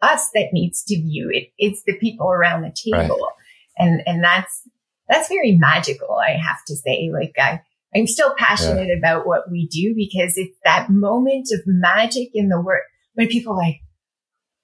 us 0.00 0.30
that 0.34 0.52
needs 0.52 0.84
to 0.84 0.94
view 0.94 1.30
it. 1.32 1.50
It's 1.58 1.82
the 1.84 1.98
people 1.98 2.30
around 2.30 2.62
the 2.62 2.70
table. 2.70 3.16
Right. 3.16 3.32
And, 3.78 4.02
and 4.06 4.22
that's, 4.22 4.62
that's 5.08 5.28
very 5.28 5.56
magical. 5.56 6.16
I 6.16 6.32
have 6.32 6.64
to 6.66 6.76
say, 6.76 7.10
like 7.12 7.34
I, 7.36 7.62
I'm 7.94 8.06
still 8.06 8.34
passionate 8.36 8.88
yeah. 8.88 8.98
about 8.98 9.26
what 9.26 9.50
we 9.50 9.66
do 9.66 9.94
because 9.96 10.34
it's 10.36 10.58
that 10.64 10.90
moment 10.90 11.48
of 11.52 11.60
magic 11.66 12.28
in 12.34 12.48
the 12.48 12.60
work 12.60 12.82
when 13.14 13.28
people 13.28 13.56
like, 13.56 13.80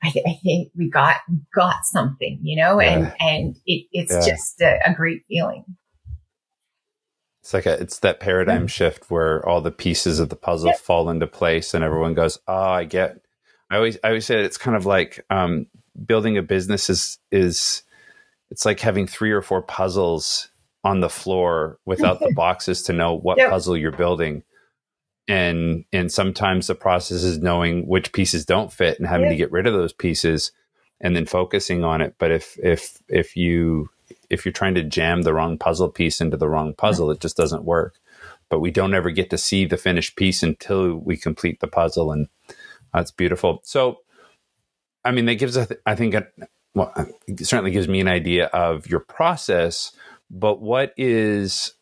I, 0.03 0.11
th- 0.11 0.27
I 0.29 0.39
think 0.43 0.73
we 0.77 0.91
got, 0.91 1.17
got 1.55 1.85
something, 1.85 2.39
you 2.43 2.63
know, 2.63 2.81
yeah. 2.81 2.93
and, 2.93 3.15
and 3.21 3.57
it, 3.65 3.87
it's 3.93 4.13
yeah. 4.13 4.33
just 4.33 4.61
a, 4.61 4.79
a, 4.87 4.93
great 4.93 5.23
feeling. 5.27 5.65
It's 7.41 7.55
like 7.55 7.65
a, 7.65 7.81
it's 7.81 8.01
that 8.01 8.21
paradigm 8.21 8.67
shift 8.67 9.11
where 9.11 9.47
all 9.49 9.63
the 9.63 9.71
pieces 9.71 10.19
of 10.19 10.29
the 10.29 10.37
puzzle 10.37 10.69
yep. 10.69 10.79
fall 10.79 11.09
into 11.09 11.27
place 11.27 11.73
and 11.73 11.83
everyone 11.83 12.13
goes, 12.13 12.39
Oh, 12.47 12.55
I 12.55 12.85
get, 12.85 13.23
I 13.71 13.77
always, 13.77 13.97
I 14.05 14.09
always 14.09 14.27
say 14.27 14.41
it's 14.41 14.59
kind 14.59 14.77
of 14.77 14.85
like, 14.85 15.25
um, 15.31 15.67
building 16.05 16.37
a 16.37 16.43
business 16.43 16.91
is, 16.91 17.19
is, 17.33 17.83
it's 18.51 18.67
like 18.67 18.81
having 18.81 19.07
three 19.07 19.33
or 19.33 19.41
four 19.41 19.63
puzzles 19.63 20.51
on 20.85 21.01
the 21.01 21.09
floor 21.09 21.79
without 21.87 22.21
the 22.21 22.33
boxes 22.37 22.83
to 22.85 22.93
know 22.93 23.15
what 23.15 23.39
yep. 23.39 23.51
puzzle 23.51 23.77
you're 23.77 23.91
building. 23.91 24.43
And 25.27 25.85
and 25.93 26.13
sometimes 26.13 26.67
the 26.67 26.75
process 26.75 27.25
is 27.25 27.39
knowing 27.39 27.87
which 27.87 28.13
pieces 28.13 28.45
don't 28.45 28.73
fit 28.73 28.99
and 28.99 29.09
having 29.09 29.25
yep. 29.25 29.33
to 29.33 29.37
get 29.37 29.53
rid 29.53 29.67
of 29.67 29.73
those 29.73 29.95
pieces 29.95 30.53
and 31.01 31.17
then 31.17 31.25
focusing 31.25 31.83
on 31.83 32.03
it. 32.03 32.15
But 32.19 32.31
if 32.31 32.59
if 32.63 32.99
if 33.09 33.37
you 33.37 33.89
if 34.29 34.45
you're 34.45 34.53
trying 34.53 34.75
to 34.75 34.83
jam 34.83 35.23
the 35.23 35.33
wrong 35.33 35.57
puzzle 35.57 35.89
piece 35.89 36.21
into 36.21 36.37
the 36.37 36.49
wrong 36.49 36.75
puzzle 36.75 37.11
it 37.11 37.21
just 37.21 37.37
doesn't 37.37 37.65
work. 37.65 37.99
But 38.51 38.61
we 38.61 38.71
don't 38.71 38.95
ever 38.95 39.11
get 39.11 39.31
to 39.31 39.39
see 39.39 39.65
the 39.65 39.79
finished 39.79 40.17
piece 40.17 40.43
until 40.43 40.95
we 40.95 41.17
complete 41.17 41.61
the 41.61 41.69
puzzle 41.69 42.13
and 42.13 42.29
that's 42.93 43.11
beautiful. 43.11 43.61
So 43.65 44.01
i 45.07 45.11
mean 45.11 45.27
that 45.27 45.35
gives 45.35 45.57
us 45.57 45.71
i 45.85 45.95
think 45.95 46.15
a, 46.15 46.27
well, 46.75 46.93
it 47.27 47.47
certainly 47.47 47.71
gives 47.71 47.89
me 47.89 48.01
an 48.01 48.09
idea 48.09 48.47
of 48.47 48.89
your 48.89 49.01
process 49.01 49.93
but 50.31 50.61
what 50.61 50.93
is 50.97 51.75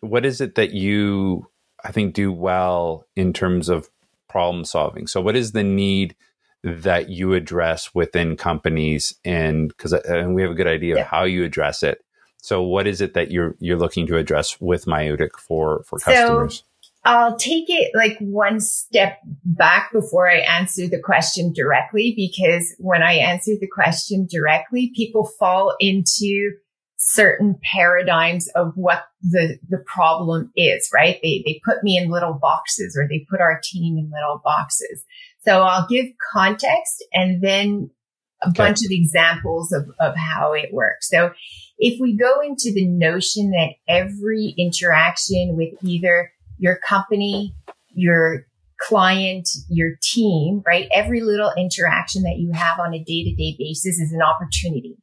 what 0.00 0.24
is 0.26 0.40
it 0.40 0.56
that 0.56 0.72
you 0.72 1.46
I 1.84 1.92
think 1.92 2.14
do 2.14 2.32
well 2.32 3.04
in 3.16 3.32
terms 3.32 3.68
of 3.68 3.88
problem 4.28 4.64
solving? 4.64 5.06
So 5.06 5.20
what 5.20 5.36
is 5.36 5.52
the 5.52 5.64
need 5.64 6.16
that 6.64 7.08
you 7.08 7.34
address 7.34 7.92
within 7.94 8.36
companies 8.36 9.14
and 9.24 9.68
because 9.68 9.92
uh, 9.92 10.00
and 10.06 10.34
we 10.34 10.42
have 10.42 10.52
a 10.52 10.54
good 10.54 10.66
idea 10.68 10.96
yeah. 10.96 11.00
of 11.02 11.06
how 11.08 11.24
you 11.24 11.44
address 11.44 11.82
it. 11.82 11.98
So 12.38 12.62
what 12.62 12.86
is 12.86 13.00
it 13.00 13.14
that 13.14 13.30
you're 13.30 13.56
you're 13.58 13.78
looking 13.78 14.06
to 14.08 14.16
address 14.16 14.60
with 14.60 14.86
Maïeutyk 14.86 15.32
for 15.38 15.82
for 15.84 15.98
customers? 15.98 16.58
So, 16.58 16.64
I'll 17.04 17.36
take 17.36 17.64
it 17.68 17.90
like 17.96 18.16
one 18.20 18.60
step 18.60 19.18
back 19.44 19.92
before 19.92 20.30
I 20.30 20.36
answer 20.36 20.86
the 20.86 21.00
question 21.00 21.52
directly, 21.52 22.14
because 22.16 22.74
when 22.78 23.02
I 23.02 23.14
answer 23.14 23.52
the 23.60 23.66
question 23.66 24.28
directly, 24.30 24.92
people 24.94 25.28
fall 25.38 25.74
into 25.80 26.52
certain 27.12 27.58
paradigms 27.62 28.48
of 28.54 28.72
what 28.74 29.04
the, 29.20 29.58
the 29.68 29.82
problem 29.86 30.50
is, 30.56 30.88
right? 30.94 31.18
They, 31.22 31.42
they 31.44 31.60
put 31.64 31.82
me 31.82 31.98
in 31.98 32.10
little 32.10 32.34
boxes 32.34 32.96
or 32.98 33.06
they 33.06 33.26
put 33.30 33.40
our 33.40 33.60
team 33.62 33.98
in 33.98 34.10
little 34.10 34.40
boxes. 34.42 35.04
So 35.44 35.62
I'll 35.62 35.86
give 35.88 36.06
context 36.32 37.04
and 37.12 37.42
then 37.42 37.90
a 38.42 38.48
okay. 38.48 38.56
bunch 38.56 38.78
of 38.78 38.90
examples 38.90 39.72
of, 39.72 39.90
of 40.00 40.16
how 40.16 40.52
it 40.52 40.72
works. 40.72 41.08
So 41.08 41.32
if 41.78 42.00
we 42.00 42.16
go 42.16 42.40
into 42.40 42.72
the 42.72 42.86
notion 42.86 43.50
that 43.50 43.74
every 43.88 44.54
interaction 44.56 45.56
with 45.56 45.74
either 45.82 46.32
your 46.58 46.76
company, 46.76 47.54
your 47.94 48.46
client, 48.80 49.48
your 49.68 49.90
team, 50.02 50.62
right? 50.66 50.88
Every 50.92 51.20
little 51.20 51.52
interaction 51.56 52.22
that 52.22 52.38
you 52.38 52.52
have 52.52 52.80
on 52.80 52.94
a 52.94 52.98
day 52.98 53.24
to 53.24 53.34
day 53.34 53.54
basis 53.58 53.98
is 53.98 54.12
an 54.12 54.22
opportunity. 54.22 54.96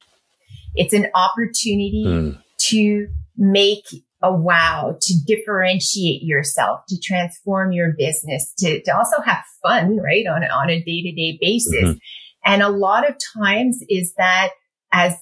It's 0.76 0.94
an 0.94 1.08
opportunity 1.14 2.04
mm. 2.06 2.42
to 2.70 3.08
make 3.38 3.86
a 4.22 4.34
wow, 4.34 4.98
to 5.02 5.14
differentiate 5.26 6.24
yourself, 6.24 6.82
to 6.90 7.00
transform 7.00 7.72
your 7.72 7.94
business, 7.98 8.54
to, 8.58 8.82
to 8.84 8.96
also 8.96 9.22
have 9.22 9.44
fun, 9.64 9.98
right? 9.98 10.26
On, 10.28 10.44
on 10.44 10.70
a 10.70 10.82
day 10.82 11.02
to 11.02 11.12
day 11.12 11.38
basis. 11.40 11.74
Mm-hmm. 11.74 11.98
And 12.46 12.62
a 12.62 12.70
lot 12.70 13.08
of 13.08 13.16
times 13.38 13.80
is 13.88 14.14
that 14.18 14.50
as 14.92 15.16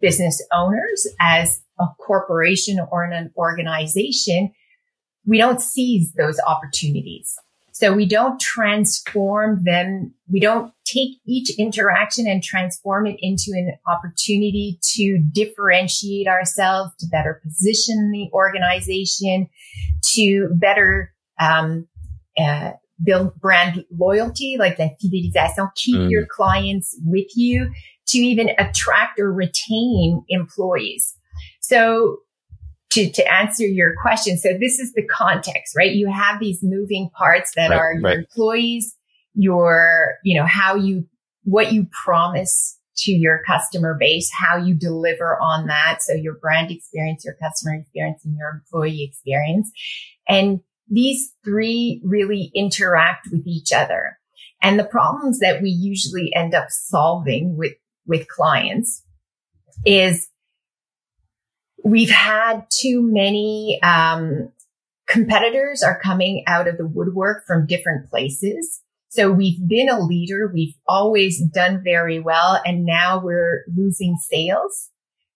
business 0.00 0.42
owners, 0.52 1.06
as 1.20 1.62
a 1.78 1.86
corporation 1.98 2.78
or 2.90 3.04
an 3.04 3.32
organization, 3.36 4.52
we 5.26 5.38
don't 5.38 5.60
seize 5.60 6.12
those 6.12 6.38
opportunities. 6.46 7.34
So 7.78 7.92
we 7.92 8.06
don't 8.06 8.40
transform 8.40 9.62
them. 9.64 10.14
We 10.32 10.40
don't 10.40 10.72
take 10.86 11.18
each 11.26 11.50
interaction 11.58 12.26
and 12.26 12.42
transform 12.42 13.06
it 13.06 13.16
into 13.20 13.52
an 13.52 13.76
opportunity 13.86 14.78
to 14.94 15.18
differentiate 15.18 16.26
ourselves, 16.26 16.92
to 17.00 17.06
better 17.12 17.38
position 17.44 18.12
the 18.12 18.30
organization, 18.32 19.50
to 20.14 20.48
better, 20.54 21.12
um, 21.38 21.86
uh, 22.40 22.70
build 23.04 23.38
brand 23.38 23.84
loyalty, 23.90 24.56
like 24.58 24.78
the 24.78 24.96
fidélisation, 25.04 25.68
keep 25.74 25.96
mm. 25.96 26.10
your 26.10 26.24
clients 26.24 26.98
with 27.04 27.28
you 27.36 27.70
to 28.06 28.18
even 28.18 28.52
attract 28.56 29.20
or 29.20 29.30
retain 29.30 30.24
employees. 30.30 31.14
So 31.60 32.20
to, 32.96 33.10
to 33.12 33.32
answer 33.32 33.66
your 33.66 33.94
question. 34.00 34.38
So 34.38 34.56
this 34.58 34.78
is 34.78 34.94
the 34.94 35.06
context, 35.06 35.76
right? 35.76 35.92
You 35.92 36.10
have 36.10 36.40
these 36.40 36.62
moving 36.62 37.10
parts 37.10 37.52
that 37.54 37.70
right, 37.70 37.78
are 37.78 37.92
your 37.92 38.02
right. 38.02 38.18
employees, 38.18 38.96
your, 39.34 40.14
you 40.24 40.38
know, 40.38 40.46
how 40.46 40.76
you, 40.76 41.06
what 41.44 41.72
you 41.72 41.86
promise 42.04 42.78
to 42.98 43.12
your 43.12 43.42
customer 43.46 43.94
base, 44.00 44.30
how 44.32 44.56
you 44.56 44.74
deliver 44.74 45.38
on 45.38 45.66
that. 45.66 45.98
So 46.00 46.14
your 46.14 46.38
brand 46.38 46.70
experience, 46.70 47.22
your 47.22 47.34
customer 47.34 47.74
experience 47.74 48.24
and 48.24 48.34
your 48.34 48.48
employee 48.48 49.04
experience. 49.04 49.70
And 50.26 50.60
these 50.88 51.34
three 51.44 52.00
really 52.02 52.50
interact 52.54 53.28
with 53.30 53.46
each 53.46 53.72
other. 53.72 54.16
And 54.62 54.78
the 54.78 54.84
problems 54.84 55.40
that 55.40 55.60
we 55.60 55.68
usually 55.68 56.32
end 56.34 56.54
up 56.54 56.70
solving 56.70 57.58
with, 57.58 57.74
with 58.06 58.26
clients 58.28 59.02
is 59.84 60.28
we've 61.86 62.10
had 62.10 62.68
too 62.68 63.00
many 63.00 63.78
um, 63.80 64.50
competitors 65.06 65.84
are 65.84 66.00
coming 66.00 66.42
out 66.48 66.66
of 66.66 66.78
the 66.78 66.86
woodwork 66.86 67.46
from 67.46 67.64
different 67.64 68.10
places. 68.10 68.82
So 69.08 69.30
we've 69.30 69.66
been 69.68 69.88
a 69.88 70.00
leader. 70.00 70.50
We've 70.52 70.74
always 70.88 71.40
done 71.40 71.84
very 71.84 72.18
well. 72.18 72.60
And 72.66 72.84
now 72.84 73.20
we're 73.22 73.64
losing 73.74 74.16
sales. 74.16 74.90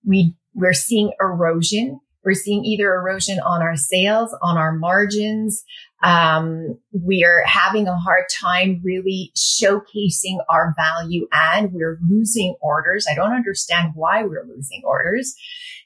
We, 0.04 0.34
we're 0.52 0.72
seeing 0.72 1.12
erosion. 1.20 2.00
We're 2.24 2.34
seeing 2.34 2.64
either 2.64 2.92
erosion 2.94 3.38
on 3.38 3.62
our 3.62 3.76
sales, 3.76 4.36
on 4.42 4.58
our 4.58 4.72
margins. 4.72 5.62
Um, 6.02 6.78
we're 6.92 7.44
having 7.46 7.86
a 7.86 7.96
hard 7.96 8.24
time 8.28 8.80
really 8.82 9.32
showcasing 9.36 10.38
our 10.48 10.74
value 10.76 11.28
add. 11.32 11.72
We're 11.72 11.98
losing 12.06 12.56
orders. 12.60 13.06
I 13.08 13.14
don't 13.14 13.32
understand 13.32 13.92
why 13.94 14.24
we're 14.24 14.44
losing 14.44 14.82
orders. 14.84 15.34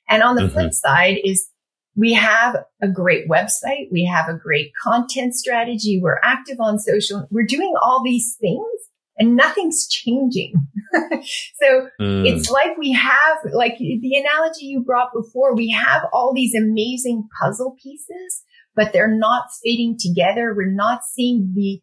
And 0.09 0.23
on 0.23 0.37
the 0.37 0.43
mm-hmm. 0.43 0.53
flip 0.53 0.73
side 0.73 1.19
is 1.25 1.49
we 1.97 2.15
have 2.15 2.57
a 2.83 2.89
great 2.89 3.29
website. 3.29 3.91
We 3.91 4.05
have 4.05 4.29
a 4.29 4.37
great 4.37 4.73
content 4.83 5.35
strategy. 5.35 6.01
We're 6.03 6.21
active 6.23 6.59
on 6.61 6.79
social. 6.79 7.27
We're 7.31 7.47
doing 7.47 7.75
all 7.81 8.03
these 8.05 8.37
things 8.41 8.65
and 9.17 9.37
nothing's 9.37 9.87
changing. 9.87 10.55
so 10.93 11.89
mm. 12.01 12.27
it's 12.27 12.51
like 12.51 12.77
we 12.77 12.93
have, 12.93 13.39
like 13.53 13.79
the 13.79 14.17
analogy 14.17 14.67
you 14.67 14.83
brought 14.83 15.13
before, 15.13 15.55
we 15.55 15.71
have 15.71 16.03
all 16.13 16.33
these 16.35 16.55
amazing 16.55 17.29
puzzle 17.41 17.77
pieces, 17.81 18.43
but 18.75 18.93
they're 18.93 19.17
not 19.17 19.45
fitting 19.63 19.97
together. 19.99 20.53
We're 20.55 20.71
not 20.71 21.03
seeing 21.05 21.53
the, 21.55 21.81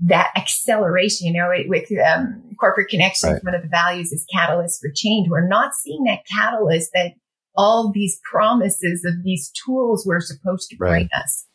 that 0.00 0.30
acceleration, 0.36 1.28
you 1.28 1.32
know, 1.34 1.50
with 1.66 1.88
um, 2.04 2.42
corporate 2.58 2.88
connections, 2.88 3.34
right. 3.34 3.44
one 3.44 3.54
of 3.54 3.62
the 3.62 3.68
values 3.68 4.12
is 4.12 4.26
catalyst 4.32 4.80
for 4.80 4.90
change. 4.94 5.28
We're 5.28 5.46
not 5.46 5.74
seeing 5.74 6.04
that 6.04 6.20
catalyst 6.26 6.90
that 6.94 7.12
all 7.54 7.92
these 7.92 8.20
promises 8.28 9.04
of 9.04 9.22
these 9.22 9.50
tools 9.64 10.06
were 10.06 10.20
supposed 10.20 10.70
to 10.70 10.76
bring 10.76 10.92
right. 10.92 11.08
us. 11.14 11.46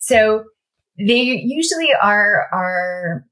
So 0.00 0.44
they 0.98 1.22
usually 1.22 1.90
are, 2.00 2.46
are, 2.52 3.26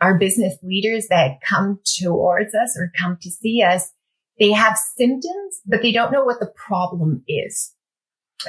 our 0.00 0.18
business 0.18 0.58
leaders 0.62 1.06
that 1.08 1.40
come 1.48 1.80
towards 1.98 2.54
us 2.54 2.76
or 2.78 2.92
come 2.98 3.16
to 3.22 3.30
see 3.30 3.62
us. 3.62 3.90
They 4.38 4.50
have 4.52 4.76
symptoms, 4.76 5.60
but 5.64 5.80
they 5.80 5.92
don't 5.92 6.12
know 6.12 6.24
what 6.24 6.40
the 6.40 6.52
problem 6.54 7.22
is. 7.26 7.72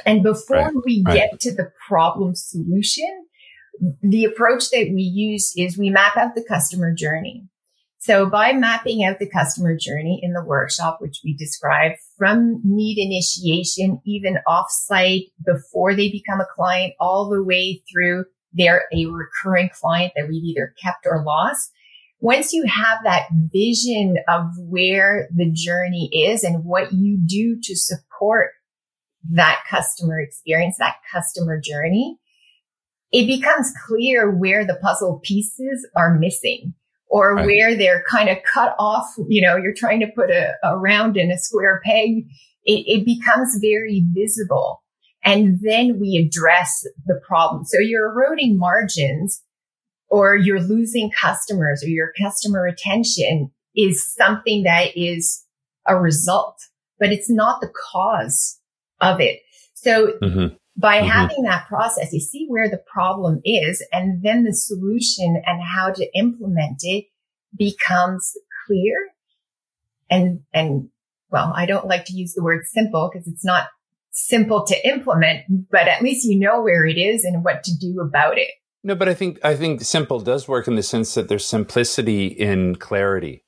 And 0.04 0.22
before 0.22 0.56
right. 0.56 0.74
we 0.84 1.02
get 1.04 1.40
to 1.40 1.54
the 1.54 1.70
problem 1.88 2.34
solution, 2.34 3.26
the 4.02 4.24
approach 4.24 4.70
that 4.70 4.90
we 4.92 5.02
use 5.02 5.52
is 5.56 5.78
we 5.78 5.90
map 5.90 6.16
out 6.16 6.34
the 6.34 6.44
customer 6.46 6.94
journey. 6.94 7.44
So 7.98 8.26
by 8.30 8.52
mapping 8.52 9.02
out 9.04 9.18
the 9.18 9.28
customer 9.28 9.76
journey 9.76 10.20
in 10.22 10.32
the 10.32 10.44
workshop, 10.44 10.98
which 11.00 11.22
we 11.24 11.34
describe 11.34 11.92
from 12.16 12.60
need 12.62 12.98
initiation, 12.98 14.00
even 14.06 14.38
offsite 14.46 15.32
before 15.44 15.94
they 15.94 16.10
become 16.10 16.40
a 16.40 16.46
client, 16.54 16.94
all 17.00 17.28
the 17.28 17.42
way 17.42 17.82
through 17.90 18.24
they're 18.52 18.84
a 18.92 19.06
recurring 19.06 19.70
client 19.72 20.12
that 20.16 20.28
we've 20.28 20.44
either 20.44 20.72
kept 20.82 21.04
or 21.04 21.22
lost. 21.24 21.72
Once 22.20 22.52
you 22.52 22.64
have 22.64 22.98
that 23.04 23.26
vision 23.52 24.16
of 24.28 24.44
where 24.58 25.28
the 25.34 25.50
journey 25.52 26.08
is 26.12 26.42
and 26.42 26.64
what 26.64 26.92
you 26.92 27.18
do 27.26 27.58
to 27.62 27.76
support 27.76 28.52
that 29.30 29.62
customer 29.68 30.18
experience, 30.18 30.76
that 30.78 30.96
customer 31.12 31.60
journey, 31.60 32.18
it 33.16 33.26
becomes 33.26 33.72
clear 33.86 34.30
where 34.30 34.66
the 34.66 34.78
puzzle 34.82 35.20
pieces 35.24 35.88
are 35.96 36.18
missing 36.18 36.74
or 37.08 37.34
right. 37.34 37.46
where 37.46 37.74
they're 37.74 38.04
kind 38.10 38.28
of 38.28 38.36
cut 38.42 38.76
off. 38.78 39.06
You 39.26 39.40
know, 39.40 39.56
you're 39.56 39.72
trying 39.74 40.00
to 40.00 40.06
put 40.14 40.30
a, 40.30 40.52
a 40.62 40.76
round 40.76 41.16
in 41.16 41.30
a 41.30 41.38
square 41.38 41.80
peg. 41.82 42.26
It, 42.66 42.84
it 42.86 43.06
becomes 43.06 43.56
very 43.58 44.04
visible. 44.12 44.82
And 45.24 45.60
then 45.62 45.98
we 45.98 46.22
address 46.22 46.86
the 47.06 47.18
problem. 47.26 47.64
So 47.64 47.78
you're 47.80 48.12
eroding 48.12 48.58
margins 48.58 49.42
or 50.10 50.36
you're 50.36 50.60
losing 50.60 51.10
customers 51.18 51.82
or 51.82 51.88
your 51.88 52.12
customer 52.20 52.60
retention 52.60 53.50
is 53.74 54.14
something 54.14 54.64
that 54.64 54.94
is 54.94 55.42
a 55.88 55.96
result, 55.96 56.60
but 57.00 57.12
it's 57.12 57.30
not 57.30 57.62
the 57.62 57.72
cause 57.92 58.60
of 59.00 59.22
it. 59.22 59.40
So 59.72 60.12
mm-hmm. 60.22 60.54
By 60.76 60.98
mm-hmm. 60.98 61.08
having 61.08 61.42
that 61.44 61.66
process, 61.68 62.12
you 62.12 62.20
see 62.20 62.46
where 62.48 62.68
the 62.68 62.82
problem 62.92 63.40
is 63.44 63.84
and 63.92 64.22
then 64.22 64.44
the 64.44 64.54
solution 64.54 65.42
and 65.46 65.62
how 65.62 65.90
to 65.92 66.06
implement 66.14 66.78
it 66.82 67.06
becomes 67.56 68.36
clear 68.66 68.94
and, 70.10 70.40
and 70.52 70.88
well, 71.30 71.52
I 71.54 71.66
don't 71.66 71.86
like 71.86 72.04
to 72.06 72.12
use 72.12 72.34
the 72.34 72.42
word 72.42 72.64
simple 72.66 73.10
because 73.12 73.26
it's 73.26 73.44
not 73.44 73.68
simple 74.10 74.64
to 74.66 74.88
implement, 74.88 75.70
but 75.70 75.88
at 75.88 76.02
least 76.02 76.24
you 76.26 76.38
know 76.38 76.62
where 76.62 76.86
it 76.86 76.96
is 76.96 77.24
and 77.24 77.44
what 77.44 77.64
to 77.64 77.76
do 77.76 78.00
about 78.00 78.38
it. 78.38 78.50
No, 78.84 78.94
but 78.94 79.08
I 79.08 79.14
think 79.14 79.44
I 79.44 79.56
think 79.56 79.80
simple 79.80 80.20
does 80.20 80.46
work 80.46 80.68
in 80.68 80.76
the 80.76 80.82
sense 80.82 81.14
that 81.14 81.28
there's 81.28 81.44
simplicity 81.44 82.28
in 82.28 82.76
clarity 82.76 83.42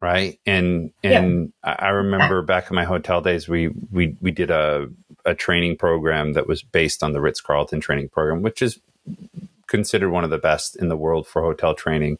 right? 0.00 0.38
And 0.46 0.92
and 1.02 1.52
yeah. 1.64 1.76
I 1.78 1.88
remember 1.88 2.42
back 2.42 2.70
in 2.70 2.76
my 2.76 2.84
hotel 2.84 3.20
days, 3.20 3.48
we 3.48 3.68
we 3.90 4.16
we 4.20 4.30
did 4.30 4.50
a 4.50 4.88
a 5.24 5.34
training 5.34 5.76
program 5.76 6.34
that 6.34 6.46
was 6.46 6.62
based 6.62 7.02
on 7.02 7.12
the 7.12 7.20
Ritz 7.20 7.40
Carlton 7.40 7.80
training 7.80 8.08
program, 8.08 8.42
which 8.42 8.62
is 8.62 8.80
considered 9.66 10.10
one 10.10 10.24
of 10.24 10.30
the 10.30 10.38
best 10.38 10.76
in 10.76 10.88
the 10.88 10.96
world 10.96 11.26
for 11.26 11.42
hotel 11.42 11.74
training. 11.74 12.18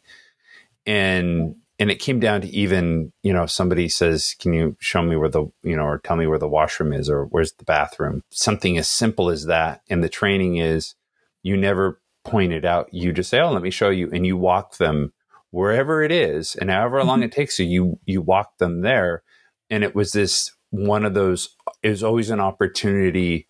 And 0.85 1.55
and 1.79 1.89
it 1.89 1.99
came 1.99 2.19
down 2.19 2.41
to 2.41 2.47
even 2.49 3.13
you 3.23 3.31
know 3.31 3.45
somebody 3.45 3.87
says, 3.87 4.35
"Can 4.39 4.53
you 4.53 4.75
show 4.79 5.01
me 5.01 5.15
where 5.15 5.29
the 5.29 5.45
you 5.63 5.75
know 5.75 5.85
or 5.85 5.99
tell 5.99 6.17
me 6.17 6.27
where 6.27 6.39
the 6.39 6.47
washroom 6.47 6.91
is 6.91 7.09
or 7.09 7.25
where's 7.25 7.53
the 7.53 7.65
bathroom?" 7.65 8.23
Something 8.29 8.77
as 8.77 8.89
simple 8.89 9.29
as 9.29 9.45
that. 9.45 9.81
And 9.89 10.03
the 10.03 10.09
training 10.09 10.57
is 10.57 10.95
you 11.43 11.55
never 11.55 12.01
point 12.25 12.51
it 12.51 12.65
out. 12.65 12.93
You 12.93 13.13
just 13.13 13.29
say, 13.29 13.39
"Oh, 13.39 13.51
let 13.51 13.61
me 13.61 13.71
show 13.71 13.89
you," 13.89 14.09
and 14.11 14.25
you 14.25 14.35
walk 14.35 14.77
them 14.77 15.13
wherever 15.51 16.03
it 16.03 16.11
is 16.11 16.55
and 16.55 16.69
however 16.69 17.03
long 17.03 17.19
mm-hmm. 17.19 17.25
it 17.25 17.31
takes 17.31 17.59
you, 17.59 17.65
you 17.65 17.99
you 18.05 18.21
walk 18.21 18.57
them 18.57 18.81
there. 18.81 19.23
And 19.69 19.83
it 19.83 19.95
was 19.95 20.11
this 20.11 20.51
one 20.71 21.05
of 21.05 21.13
those. 21.13 21.55
It 21.83 21.89
was 21.89 22.03
always 22.03 22.29
an 22.29 22.39
opportunity 22.39 23.47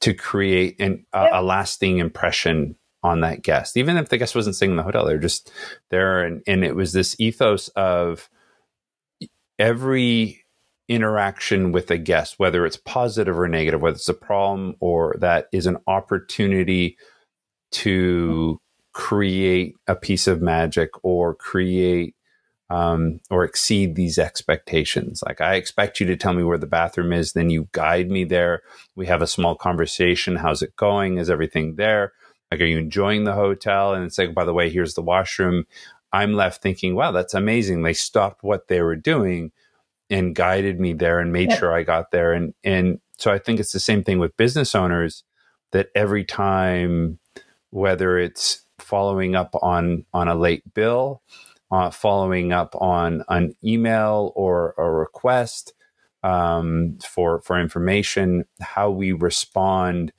to 0.00 0.14
create 0.14 0.80
an, 0.80 1.06
a, 1.12 1.28
a 1.34 1.42
lasting 1.42 1.98
impression 1.98 2.76
on 3.02 3.20
that 3.20 3.42
guest, 3.42 3.76
even 3.76 3.96
if 3.96 4.08
the 4.08 4.18
guest 4.18 4.34
wasn't 4.34 4.56
staying 4.56 4.72
in 4.72 4.76
the 4.76 4.82
hotel. 4.82 5.06
They're 5.06 5.18
just 5.18 5.52
there, 5.90 6.24
and, 6.24 6.42
and 6.46 6.64
it 6.64 6.74
was 6.74 6.92
this 6.92 7.16
ethos 7.18 7.68
of 7.68 8.28
every 9.58 10.44
interaction 10.88 11.70
with 11.70 11.90
a 11.90 11.98
guest, 11.98 12.34
whether 12.38 12.66
it's 12.66 12.76
positive 12.76 13.38
or 13.38 13.46
negative, 13.48 13.80
whether 13.80 13.94
it's 13.94 14.08
a 14.08 14.14
problem 14.14 14.74
or 14.80 15.14
that 15.20 15.46
is 15.52 15.66
an 15.66 15.78
opportunity 15.86 16.96
to 17.70 18.60
create 18.92 19.74
a 19.86 19.94
piece 19.94 20.26
of 20.26 20.42
magic 20.42 20.90
or 21.02 21.34
create 21.34 22.14
um, 22.70 23.20
or 23.30 23.44
exceed 23.44 23.96
these 23.96 24.18
expectations. 24.18 25.22
Like, 25.26 25.40
I 25.40 25.56
expect 25.56 25.98
you 25.98 26.06
to 26.06 26.16
tell 26.16 26.32
me 26.32 26.44
where 26.44 26.58
the 26.58 26.66
bathroom 26.66 27.12
is, 27.12 27.32
then 27.32 27.50
you 27.50 27.68
guide 27.72 28.10
me 28.10 28.24
there. 28.24 28.62
We 28.94 29.06
have 29.06 29.22
a 29.22 29.26
small 29.26 29.56
conversation. 29.56 30.36
How's 30.36 30.62
it 30.62 30.76
going? 30.76 31.18
Is 31.18 31.28
everything 31.28 31.74
there? 31.74 32.12
Like, 32.50 32.60
are 32.60 32.66
you 32.66 32.78
enjoying 32.78 33.24
the 33.24 33.34
hotel? 33.34 33.92
And 33.92 34.04
it's 34.04 34.18
like, 34.18 34.34
by 34.34 34.44
the 34.44 34.54
way, 34.54 34.70
here's 34.70 34.94
the 34.94 35.02
washroom. 35.02 35.64
I'm 36.12 36.32
left 36.32 36.62
thinking, 36.62 36.94
wow, 36.94 37.12
that's 37.12 37.34
amazing. 37.34 37.82
They 37.82 37.92
stopped 37.92 38.42
what 38.42 38.68
they 38.68 38.80
were 38.82 38.96
doing 38.96 39.52
and 40.08 40.34
guided 40.34 40.80
me 40.80 40.92
there 40.92 41.20
and 41.20 41.32
made 41.32 41.52
sure 41.52 41.72
I 41.72 41.84
got 41.84 42.10
there. 42.10 42.32
And 42.32 42.52
and 42.64 43.00
so 43.16 43.30
I 43.30 43.38
think 43.38 43.60
it's 43.60 43.72
the 43.72 43.80
same 43.80 44.02
thing 44.02 44.18
with 44.18 44.36
business 44.36 44.74
owners 44.74 45.22
that 45.72 45.88
every 45.94 46.24
time, 46.24 47.20
whether 47.70 48.18
it's 48.18 48.64
following 48.80 49.34
up 49.34 49.54
on 49.62 50.04
on 50.12 50.28
a 50.28 50.34
late 50.34 50.74
bill, 50.74 51.22
uh, 51.70 51.90
following 51.90 52.52
up 52.52 52.74
on 52.76 53.24
an 53.28 53.54
email 53.64 54.32
or 54.34 54.74
a 54.78 54.90
request 54.90 55.72
um, 56.22 56.98
for 57.06 57.40
for 57.42 57.60
information. 57.60 58.44
How 58.60 58.90
we 58.90 59.12
respond 59.12 60.12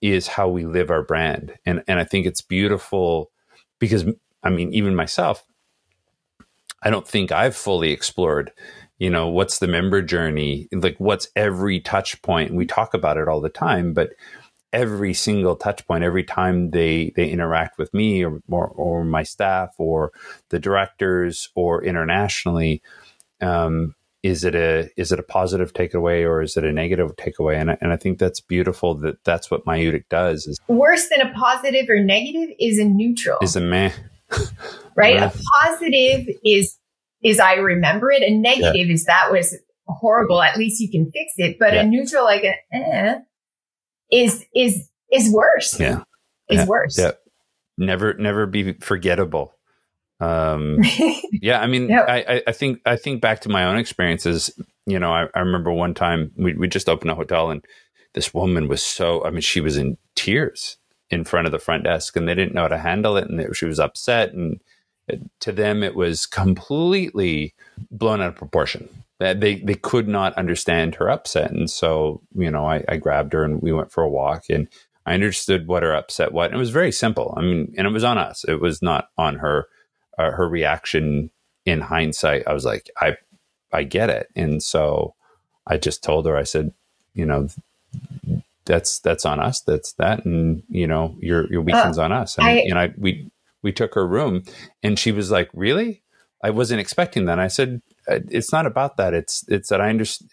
is 0.00 0.26
how 0.26 0.48
we 0.48 0.64
live 0.64 0.90
our 0.90 1.02
brand, 1.02 1.54
and 1.64 1.82
and 1.88 1.98
I 1.98 2.04
think 2.04 2.26
it's 2.26 2.42
beautiful 2.42 3.30
because 3.78 4.04
I 4.42 4.50
mean 4.50 4.72
even 4.72 4.94
myself, 4.94 5.44
I 6.82 6.90
don't 6.90 7.08
think 7.08 7.32
I've 7.32 7.56
fully 7.56 7.90
explored 7.90 8.52
you 9.00 9.10
know 9.10 9.26
what's 9.26 9.58
the 9.58 9.66
member 9.66 10.00
journey 10.00 10.68
like 10.72 10.94
what's 10.98 11.26
every 11.34 11.80
touch 11.80 12.22
point 12.22 12.54
we 12.54 12.64
talk 12.64 12.94
about 12.94 13.16
it 13.16 13.26
all 13.26 13.40
the 13.40 13.48
time 13.48 13.92
but 13.92 14.10
every 14.72 15.12
single 15.12 15.56
touch 15.56 15.86
point 15.86 16.04
every 16.04 16.24
time 16.24 16.70
they 16.70 17.12
they 17.16 17.28
interact 17.28 17.78
with 17.78 17.92
me 17.92 18.24
or, 18.24 18.40
or, 18.48 18.68
or 18.68 19.04
my 19.04 19.22
staff 19.22 19.70
or 19.78 20.12
the 20.50 20.58
directors 20.58 21.48
or 21.54 21.82
internationally 21.82 22.82
um, 23.40 23.94
is 24.22 24.44
it 24.44 24.54
a 24.54 24.90
is 24.96 25.12
it 25.12 25.18
a 25.18 25.22
positive 25.22 25.72
takeaway 25.72 26.24
or 26.24 26.42
is 26.42 26.56
it 26.56 26.64
a 26.64 26.72
negative 26.72 27.16
takeaway? 27.16 27.58
And 27.58 27.70
I, 27.70 27.78
and 27.80 27.92
I 27.92 27.96
think 27.96 28.18
that's 28.18 28.40
beautiful 28.40 28.94
that 28.96 29.22
that's 29.24 29.50
what 29.50 29.64
Maïeutyk 29.64 30.04
does 30.10 30.46
is 30.46 30.58
worse 30.68 31.08
than 31.08 31.26
a 31.26 31.32
positive 31.32 31.88
or 31.88 32.00
negative 32.00 32.54
is 32.58 32.78
a 32.78 32.84
neutral. 32.84 33.38
Is 33.42 33.56
a 33.56 33.60
meh 33.60 33.92
right? 34.96 35.16
A 35.16 35.32
positive 35.62 36.28
is 36.44 36.78
is 37.22 37.40
I 37.40 37.54
remember 37.54 38.10
it. 38.10 38.22
A 38.22 38.36
negative 38.36 38.88
yeah. 38.88 38.94
is 38.94 39.04
that 39.06 39.30
was 39.30 39.56
horrible. 39.86 40.42
At 40.42 40.56
least 40.56 40.80
you 40.80 40.90
can 40.90 41.10
fix 41.10 41.32
it. 41.36 41.58
But 41.58 41.74
yeah. 41.74 41.82
a 41.82 41.86
neutral 41.86 42.24
like 42.24 42.44
a, 42.44 42.54
eh, 42.74 43.18
is 44.10 44.44
is 44.54 44.88
is 45.12 45.32
worse. 45.32 45.78
Yeah, 45.78 46.02
is 46.48 46.58
yeah. 46.58 46.66
worse. 46.66 46.98
Yeah, 46.98 47.12
never 47.78 48.14
never 48.14 48.46
be 48.46 48.74
forgettable. 48.74 49.54
Um, 50.20 50.78
yeah, 51.32 51.60
I 51.60 51.66
mean, 51.66 51.88
yep. 51.88 52.06
I, 52.08 52.42
I 52.46 52.52
think 52.52 52.80
I 52.84 52.96
think 52.96 53.20
back 53.20 53.40
to 53.42 53.48
my 53.48 53.64
own 53.64 53.78
experiences. 53.78 54.50
You 54.86 54.98
know, 54.98 55.12
I, 55.12 55.28
I 55.34 55.40
remember 55.40 55.72
one 55.72 55.94
time 55.94 56.32
we 56.36 56.54
we 56.54 56.68
just 56.68 56.88
opened 56.88 57.10
a 57.10 57.14
hotel 57.14 57.50
and 57.50 57.64
this 58.14 58.34
woman 58.34 58.68
was 58.68 58.82
so. 58.82 59.24
I 59.24 59.30
mean, 59.30 59.40
she 59.40 59.60
was 59.60 59.76
in 59.76 59.96
tears 60.14 60.76
in 61.10 61.24
front 61.24 61.46
of 61.46 61.52
the 61.52 61.58
front 61.58 61.84
desk, 61.84 62.16
and 62.16 62.28
they 62.28 62.34
didn't 62.34 62.54
know 62.54 62.62
how 62.62 62.68
to 62.68 62.78
handle 62.78 63.16
it, 63.16 63.28
and 63.28 63.54
she 63.56 63.66
was 63.66 63.80
upset 63.80 64.32
and 64.32 64.60
to 65.40 65.52
them 65.52 65.82
it 65.82 65.94
was 65.94 66.26
completely 66.26 67.54
blown 67.90 68.20
out 68.20 68.28
of 68.28 68.36
proportion 68.36 68.88
they 69.20 69.56
they 69.56 69.74
could 69.74 70.08
not 70.08 70.34
understand 70.34 70.96
her 70.96 71.10
upset, 71.10 71.50
and 71.50 71.70
so 71.70 72.22
you 72.34 72.50
know 72.50 72.66
I, 72.66 72.84
I 72.88 72.96
grabbed 72.96 73.32
her 73.34 73.44
and 73.44 73.62
we 73.62 73.72
went 73.72 73.92
for 73.92 74.02
a 74.02 74.08
walk, 74.08 74.44
and 74.50 74.68
I 75.06 75.14
understood 75.14 75.66
what 75.66 75.82
her 75.82 75.94
upset 75.94 76.32
was. 76.32 76.46
And 76.46 76.56
it 76.56 76.58
was 76.58 76.70
very 76.70 76.92
simple. 76.92 77.34
I 77.36 77.42
mean, 77.42 77.74
and 77.76 77.86
it 77.86 77.92
was 77.92 78.04
on 78.04 78.18
us. 78.18 78.44
It 78.44 78.60
was 78.60 78.82
not 78.82 79.08
on 79.16 79.36
her. 79.36 79.68
Uh, 80.18 80.32
her 80.32 80.46
reaction 80.46 81.30
in 81.64 81.80
hindsight, 81.80 82.42
I 82.46 82.52
was 82.52 82.64
like, 82.64 82.90
I 83.00 83.16
I 83.72 83.84
get 83.84 84.10
it, 84.10 84.28
and 84.34 84.62
so 84.62 85.14
I 85.66 85.78
just 85.78 86.02
told 86.02 86.26
her. 86.26 86.36
I 86.36 86.42
said, 86.42 86.72
you 87.14 87.24
know, 87.24 87.48
that's 88.64 88.98
that's 88.98 89.24
on 89.24 89.40
us. 89.40 89.60
That's 89.60 89.92
that, 89.94 90.24
and 90.24 90.62
you 90.68 90.86
know, 90.86 91.16
your 91.20 91.50
your 91.50 91.62
weekend's 91.62 91.98
uh, 91.98 92.02
on 92.02 92.12
us. 92.12 92.36
And 92.38 92.46
I, 92.46 92.64
know, 92.66 92.76
I, 92.76 92.94
we 92.96 93.30
we 93.62 93.72
took 93.72 93.94
her 93.94 94.06
room, 94.06 94.44
and 94.82 94.98
she 94.98 95.12
was 95.12 95.30
like, 95.30 95.50
really. 95.52 96.02
I 96.42 96.48
wasn't 96.48 96.80
expecting 96.80 97.26
that. 97.26 97.38
I 97.38 97.48
said, 97.48 97.82
uh, 97.89 97.89
it's 98.06 98.52
not 98.52 98.66
about 98.66 98.96
that. 98.96 99.14
It's 99.14 99.44
it's 99.48 99.68
that 99.68 99.80
I 99.80 99.88
understand 99.88 100.30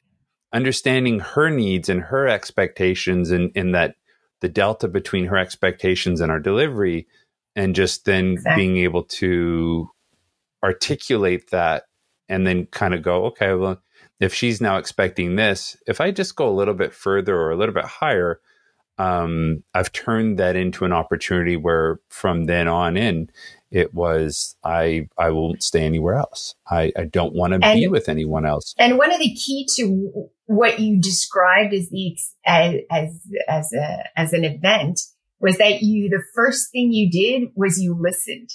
understanding 0.53 1.19
her 1.19 1.49
needs 1.49 1.89
and 1.89 2.01
her 2.01 2.27
expectations 2.27 3.31
and 3.31 3.51
in 3.55 3.73
that 3.73 3.95
the 4.39 4.47
delta 4.47 4.87
between 4.87 5.25
her 5.25 5.37
expectations 5.37 6.21
and 6.21 6.31
our 6.31 6.39
delivery 6.39 7.05
and 7.55 7.75
just 7.75 8.05
then 8.05 8.33
exactly. 8.33 8.63
being 8.63 8.77
able 8.77 9.03
to 9.03 9.89
articulate 10.63 11.49
that 11.51 11.83
and 12.29 12.47
then 12.47 12.65
kind 12.67 12.93
of 12.93 13.01
go 13.01 13.25
okay 13.25 13.53
well 13.53 13.81
if 14.19 14.33
she's 14.33 14.61
now 14.61 14.77
expecting 14.77 15.35
this 15.35 15.75
if 15.85 15.99
i 15.99 16.11
just 16.11 16.35
go 16.35 16.49
a 16.49 16.55
little 16.55 16.73
bit 16.73 16.93
further 16.93 17.35
or 17.35 17.51
a 17.51 17.57
little 17.57 17.75
bit 17.75 17.85
higher 17.85 18.39
um, 18.97 19.63
I've 19.73 19.91
turned 19.91 20.39
that 20.39 20.55
into 20.55 20.83
an 20.85 20.91
opportunity 20.91 21.55
where 21.55 21.99
from 22.09 22.45
then 22.45 22.67
on 22.67 22.97
in, 22.97 23.29
it 23.71 23.93
was 23.93 24.55
I 24.63 25.07
I 25.17 25.31
won't 25.31 25.63
stay 25.63 25.83
anywhere 25.83 26.15
else. 26.15 26.55
I, 26.69 26.91
I 26.97 27.05
don't 27.05 27.33
want 27.33 27.53
to 27.53 27.59
be 27.59 27.87
with 27.87 28.09
anyone 28.09 28.45
else. 28.45 28.73
And 28.77 28.97
one 28.97 29.11
of 29.11 29.19
the 29.19 29.33
key 29.33 29.67
to 29.75 30.29
what 30.45 30.79
you 30.79 30.99
described 30.99 31.73
as 31.73 31.89
the 31.89 32.17
as 32.45 32.75
as 32.89 33.21
as 33.47 33.73
a 33.73 34.03
as 34.15 34.33
an 34.33 34.43
event 34.43 35.01
was 35.39 35.57
that 35.57 35.81
you 35.81 36.09
the 36.09 36.23
first 36.33 36.71
thing 36.71 36.91
you 36.91 37.09
did 37.09 37.49
was 37.55 37.81
you 37.81 37.97
listened. 37.99 38.49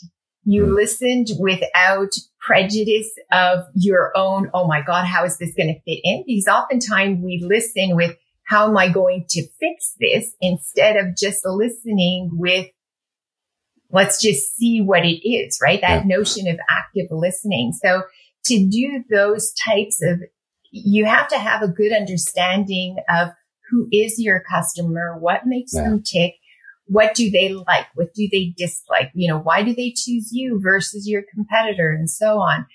You 0.44 0.64
mm. 0.64 0.74
listened 0.74 1.28
without 1.38 2.10
prejudice 2.40 3.10
of 3.30 3.60
your 3.74 4.10
own, 4.16 4.50
oh 4.52 4.66
my 4.66 4.82
God, 4.82 5.06
how 5.06 5.24
is 5.24 5.38
this 5.38 5.54
going 5.54 5.68
to 5.68 5.80
fit 5.82 6.00
in? 6.02 6.24
Because 6.26 6.48
oftentimes 6.48 7.22
we 7.22 7.40
listen 7.46 7.94
with, 7.94 8.16
how 8.44 8.68
am 8.68 8.76
I 8.76 8.88
going 8.88 9.26
to 9.30 9.46
fix 9.60 9.94
this 10.00 10.34
instead 10.40 10.96
of 10.96 11.16
just 11.16 11.46
listening 11.46 12.30
with, 12.32 12.66
let's 13.92 14.20
just 14.20 14.56
see 14.56 14.80
what 14.80 15.04
it 15.04 15.26
is, 15.28 15.58
right? 15.62 15.80
That 15.80 16.06
yeah. 16.06 16.16
notion 16.16 16.48
of 16.48 16.58
active 16.68 17.06
listening. 17.10 17.72
So 17.72 18.02
to 18.46 18.68
do 18.68 19.04
those 19.10 19.52
types 19.52 20.02
of, 20.02 20.20
you 20.70 21.04
have 21.04 21.28
to 21.28 21.38
have 21.38 21.62
a 21.62 21.68
good 21.68 21.92
understanding 21.92 22.96
of 23.08 23.28
who 23.70 23.88
is 23.92 24.18
your 24.18 24.42
customer, 24.50 25.16
what 25.18 25.46
makes 25.46 25.74
yeah. 25.74 25.84
them 25.84 26.02
tick, 26.02 26.34
what 26.86 27.14
do 27.14 27.30
they 27.30 27.54
like? 27.54 27.86
What 27.94 28.12
do 28.14 28.28
they 28.30 28.54
dislike? 28.56 29.10
You 29.14 29.28
know, 29.28 29.38
why 29.38 29.62
do 29.62 29.74
they 29.74 29.94
choose 29.96 30.30
you 30.32 30.60
versus 30.62 31.08
your 31.08 31.22
competitor 31.34 31.90
and 31.90 32.10
so 32.10 32.38
on? 32.38 32.66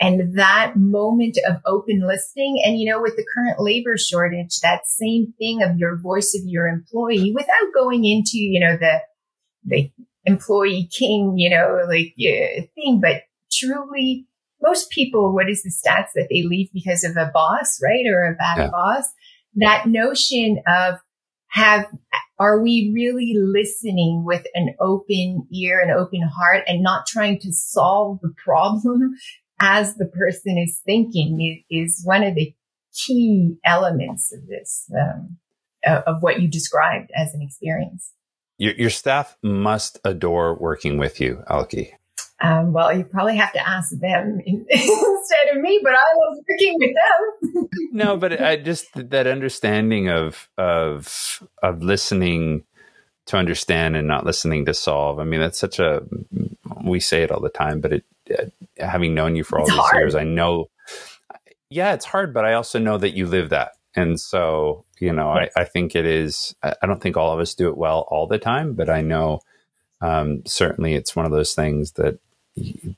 And 0.00 0.36
that 0.38 0.74
moment 0.76 1.38
of 1.48 1.56
open 1.66 2.06
listening. 2.06 2.62
And, 2.64 2.78
you 2.78 2.90
know, 2.90 3.00
with 3.00 3.16
the 3.16 3.26
current 3.34 3.60
labor 3.60 3.96
shortage, 3.96 4.60
that 4.62 4.86
same 4.86 5.32
thing 5.38 5.62
of 5.62 5.78
your 5.78 5.98
voice 5.98 6.34
of 6.34 6.42
your 6.46 6.66
employee 6.68 7.32
without 7.34 7.72
going 7.74 8.04
into, 8.04 8.38
you 8.38 8.60
know, 8.60 8.76
the, 8.76 9.00
the 9.64 9.90
employee 10.26 10.88
king, 10.92 11.34
you 11.36 11.48
know, 11.48 11.80
like 11.88 12.14
uh, 12.18 12.62
thing, 12.74 13.00
but 13.00 13.22
truly 13.52 14.26
most 14.62 14.90
people, 14.90 15.34
what 15.34 15.48
is 15.48 15.62
the 15.62 15.70
stats 15.70 16.10
that 16.14 16.28
they 16.30 16.42
leave 16.42 16.68
because 16.72 17.04
of 17.04 17.16
a 17.16 17.30
boss, 17.32 17.80
right? 17.82 18.04
Or 18.06 18.24
a 18.24 18.34
bad 18.34 18.58
yeah. 18.58 18.70
boss? 18.70 19.04
That 19.54 19.86
notion 19.86 20.62
of 20.66 20.96
have 21.48 21.86
are 22.38 22.60
we 22.60 22.90
really 22.94 23.34
listening 23.36 24.24
with 24.26 24.44
an 24.54 24.74
open 24.78 25.46
ear 25.52 25.80
and 25.80 25.90
open 25.90 26.20
heart 26.22 26.64
and 26.66 26.82
not 26.82 27.06
trying 27.06 27.38
to 27.40 27.52
solve 27.52 28.18
the 28.20 28.34
problem 28.44 29.14
as 29.60 29.94
the 29.94 30.06
person 30.06 30.58
is 30.58 30.82
thinking 30.84 31.64
is 31.70 32.02
one 32.04 32.22
of 32.22 32.34
the 32.34 32.54
key 32.92 33.56
elements 33.64 34.32
of 34.34 34.46
this, 34.46 34.90
um, 34.98 35.38
of 35.86 36.22
what 36.22 36.40
you 36.40 36.48
described 36.48 37.10
as 37.16 37.32
an 37.32 37.40
experience. 37.40 38.12
Your, 38.58 38.74
your 38.74 38.90
staff 38.90 39.36
must 39.42 39.98
adore 40.04 40.54
working 40.54 40.98
with 40.98 41.20
you, 41.20 41.42
Elke. 41.48 41.92
Um, 42.40 42.72
well, 42.72 42.96
you 42.96 43.04
probably 43.04 43.36
have 43.36 43.52
to 43.54 43.66
ask 43.66 43.90
them 43.98 44.40
instead 44.46 45.48
of 45.52 45.60
me, 45.60 45.80
but 45.82 45.92
I 45.92 46.14
was 46.14 46.42
working 46.48 46.76
with 46.78 46.94
them. 46.94 47.68
no, 47.92 48.16
but 48.16 48.40
I 48.40 48.56
just 48.56 48.88
that 48.94 49.26
understanding 49.26 50.10
of 50.10 50.48
of 50.58 51.42
of 51.62 51.82
listening 51.82 52.64
to 53.26 53.36
understand 53.36 53.96
and 53.96 54.06
not 54.06 54.24
listening 54.26 54.66
to 54.66 54.74
solve. 54.74 55.18
I 55.18 55.24
mean, 55.24 55.40
that's 55.40 55.58
such 55.58 55.78
a 55.78 56.02
we 56.84 57.00
say 57.00 57.22
it 57.22 57.30
all 57.30 57.40
the 57.40 57.48
time, 57.48 57.80
but 57.80 57.92
it 57.92 58.04
uh, 58.38 58.44
having 58.78 59.14
known 59.14 59.36
you 59.36 59.44
for 59.44 59.58
all 59.58 59.64
it's 59.66 59.72
these 59.74 59.80
hard. 59.80 59.96
years, 59.96 60.14
I 60.14 60.24
know. 60.24 60.66
Yeah, 61.70 61.94
it's 61.94 62.04
hard, 62.04 62.32
but 62.32 62.44
I 62.44 62.54
also 62.54 62.78
know 62.78 62.98
that 62.98 63.16
you 63.16 63.26
live 63.26 63.48
that, 63.50 63.72
and 63.96 64.20
so 64.20 64.84
you 65.00 65.12
know, 65.12 65.30
I, 65.30 65.50
I 65.56 65.64
think 65.64 65.96
it 65.96 66.06
is. 66.06 66.54
I 66.62 66.86
don't 66.86 67.02
think 67.02 67.16
all 67.16 67.32
of 67.32 67.40
us 67.40 67.54
do 67.54 67.68
it 67.68 67.76
well 67.76 68.06
all 68.10 68.26
the 68.26 68.38
time, 68.38 68.74
but 68.74 68.90
I 68.90 69.02
know 69.02 69.40
um, 70.00 70.42
certainly 70.46 70.94
it's 70.94 71.16
one 71.16 71.26
of 71.26 71.32
those 71.32 71.54
things 71.54 71.92
that 71.92 72.18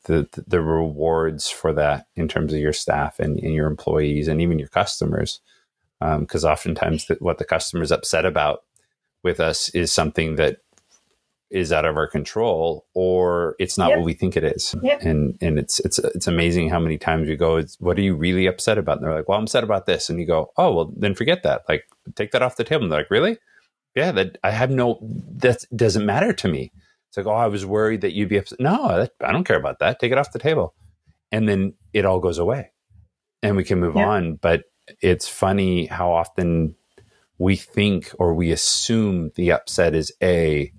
the 0.04 0.28
the 0.46 0.60
rewards 0.60 1.50
for 1.50 1.72
that 1.72 2.06
in 2.14 2.28
terms 2.28 2.52
of 2.52 2.60
your 2.60 2.72
staff 2.72 3.18
and, 3.18 3.38
and 3.40 3.54
your 3.54 3.66
employees 3.66 4.28
and 4.28 4.40
even 4.40 4.58
your 4.58 4.68
customers 4.68 5.40
because 6.00 6.44
um, 6.44 6.52
oftentimes 6.52 7.06
the, 7.06 7.16
what 7.20 7.38
the 7.38 7.44
customer 7.44 7.82
is 7.82 7.92
upset 7.92 8.24
about 8.24 8.64
with 9.24 9.40
us 9.40 9.68
is 9.70 9.92
something 9.92 10.36
that 10.36 10.58
is 11.50 11.72
out 11.72 11.84
of 11.84 11.96
our 11.96 12.06
control 12.06 12.86
or 12.94 13.56
it's 13.58 13.78
not 13.78 13.88
yep. 13.88 13.98
what 13.98 14.04
we 14.04 14.12
think 14.12 14.36
it 14.36 14.44
is 14.44 14.74
yep. 14.82 15.00
and 15.02 15.38
and 15.40 15.58
it's 15.58 15.80
it's 15.80 15.98
it's 15.98 16.26
amazing 16.26 16.68
how 16.68 16.78
many 16.78 16.98
times 16.98 17.26
we 17.26 17.36
go 17.36 17.62
what 17.78 17.98
are 17.98 18.02
you 18.02 18.14
really 18.14 18.46
upset 18.46 18.76
about 18.76 18.98
and 18.98 19.06
they're 19.06 19.14
like 19.14 19.28
well 19.28 19.38
i'm 19.38 19.44
upset 19.44 19.64
about 19.64 19.86
this 19.86 20.10
and 20.10 20.20
you 20.20 20.26
go 20.26 20.52
oh 20.58 20.72
well 20.74 20.92
then 20.96 21.14
forget 21.14 21.42
that 21.42 21.62
like 21.66 21.84
take 22.16 22.32
that 22.32 22.42
off 22.42 22.56
the 22.56 22.64
table 22.64 22.82
and 22.82 22.92
they're 22.92 23.00
like 23.00 23.10
really 23.10 23.38
yeah 23.94 24.12
that 24.12 24.36
i 24.44 24.50
have 24.50 24.70
no 24.70 24.98
that 25.02 25.64
doesn't 25.74 26.04
matter 26.04 26.34
to 26.34 26.48
me 26.48 26.70
it's 27.08 27.16
like, 27.16 27.26
oh, 27.26 27.30
I 27.30 27.46
was 27.46 27.64
worried 27.64 28.02
that 28.02 28.12
you'd 28.12 28.28
be 28.28 28.36
upset. 28.36 28.60
No, 28.60 29.08
I 29.20 29.32
don't 29.32 29.44
care 29.44 29.58
about 29.58 29.78
that. 29.78 29.98
Take 29.98 30.12
it 30.12 30.18
off 30.18 30.32
the 30.32 30.38
table. 30.38 30.74
And 31.32 31.48
then 31.48 31.74
it 31.92 32.04
all 32.04 32.20
goes 32.20 32.38
away 32.38 32.70
and 33.42 33.56
we 33.56 33.64
can 33.64 33.80
move 33.80 33.96
yeah. 33.96 34.08
on. 34.08 34.34
But 34.34 34.64
it's 35.00 35.28
funny 35.28 35.86
how 35.86 36.12
often 36.12 36.74
we 37.38 37.56
think 37.56 38.12
or 38.18 38.34
we 38.34 38.52
assume 38.52 39.30
the 39.36 39.52
upset 39.52 39.94
is 39.94 40.12
A 40.22 40.72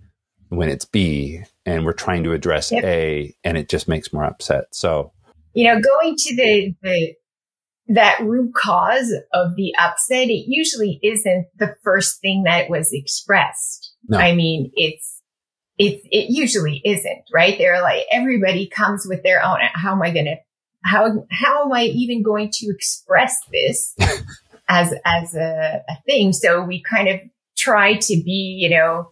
when 0.49 0.69
it's 0.69 0.85
B 0.85 1.41
and 1.65 1.85
we're 1.85 1.93
trying 1.93 2.23
to 2.23 2.33
address 2.33 2.71
yep. 2.71 2.83
A 2.83 3.35
and 3.43 3.57
it 3.57 3.69
just 3.69 3.88
makes 3.88 4.12
more 4.12 4.25
upset. 4.25 4.65
So, 4.71 5.12
you 5.53 5.65
know, 5.65 5.79
going 5.79 6.15
to 6.17 6.35
the, 6.35 6.75
the, 6.81 7.13
that 7.89 8.19
root 8.21 8.53
cause 8.55 9.12
of 9.33 9.55
the 9.55 9.73
upset, 9.79 10.27
it 10.29 10.45
usually 10.47 10.99
isn't 11.03 11.47
the 11.57 11.75
first 11.83 12.19
thing 12.21 12.43
that 12.43 12.69
was 12.69 12.89
expressed. 12.91 13.93
No. 14.07 14.17
I 14.17 14.33
mean, 14.33 14.71
it's, 14.75 15.21
it, 15.77 16.01
it 16.12 16.29
usually 16.29 16.81
isn't, 16.83 17.23
right? 17.33 17.57
They're 17.57 17.81
like, 17.81 18.05
everybody 18.12 18.67
comes 18.67 19.05
with 19.07 19.23
their 19.23 19.43
own, 19.43 19.59
how 19.73 19.93
am 19.93 20.01
I 20.01 20.12
going 20.12 20.25
to, 20.25 20.35
how, 20.83 21.25
how 21.31 21.65
am 21.65 21.71
I 21.71 21.83
even 21.83 22.21
going 22.21 22.49
to 22.53 22.67
express 22.69 23.35
this 23.51 23.95
as, 24.69 24.93
as 25.05 25.35
a, 25.35 25.83
a 25.88 26.01
thing? 26.05 26.33
So 26.33 26.63
we 26.63 26.81
kind 26.83 27.07
of 27.07 27.19
try 27.57 27.95
to 27.95 28.13
be, 28.23 28.57
you 28.59 28.69
know, 28.69 29.12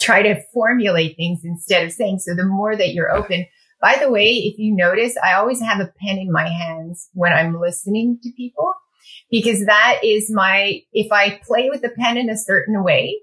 try 0.00 0.22
to 0.22 0.40
formulate 0.52 1.16
things 1.16 1.40
instead 1.44 1.84
of 1.84 1.92
saying, 1.92 2.18
so 2.18 2.34
the 2.34 2.44
more 2.44 2.76
that 2.76 2.92
you're 2.92 3.14
open, 3.14 3.46
by 3.80 3.98
the 4.00 4.10
way, 4.10 4.28
if 4.28 4.58
you 4.58 4.74
notice, 4.74 5.14
I 5.22 5.34
always 5.34 5.60
have 5.60 5.80
a 5.80 5.92
pen 6.00 6.18
in 6.18 6.32
my 6.32 6.48
hands 6.48 7.08
when 7.12 7.32
I'm 7.32 7.60
listening 7.60 8.18
to 8.22 8.32
people 8.36 8.72
because 9.30 9.66
that 9.66 10.00
is 10.02 10.30
my, 10.30 10.80
if 10.92 11.12
I 11.12 11.40
play 11.46 11.68
with 11.70 11.82
the 11.82 11.90
pen 11.90 12.16
in 12.16 12.30
a 12.30 12.36
certain 12.36 12.82
way, 12.82 13.20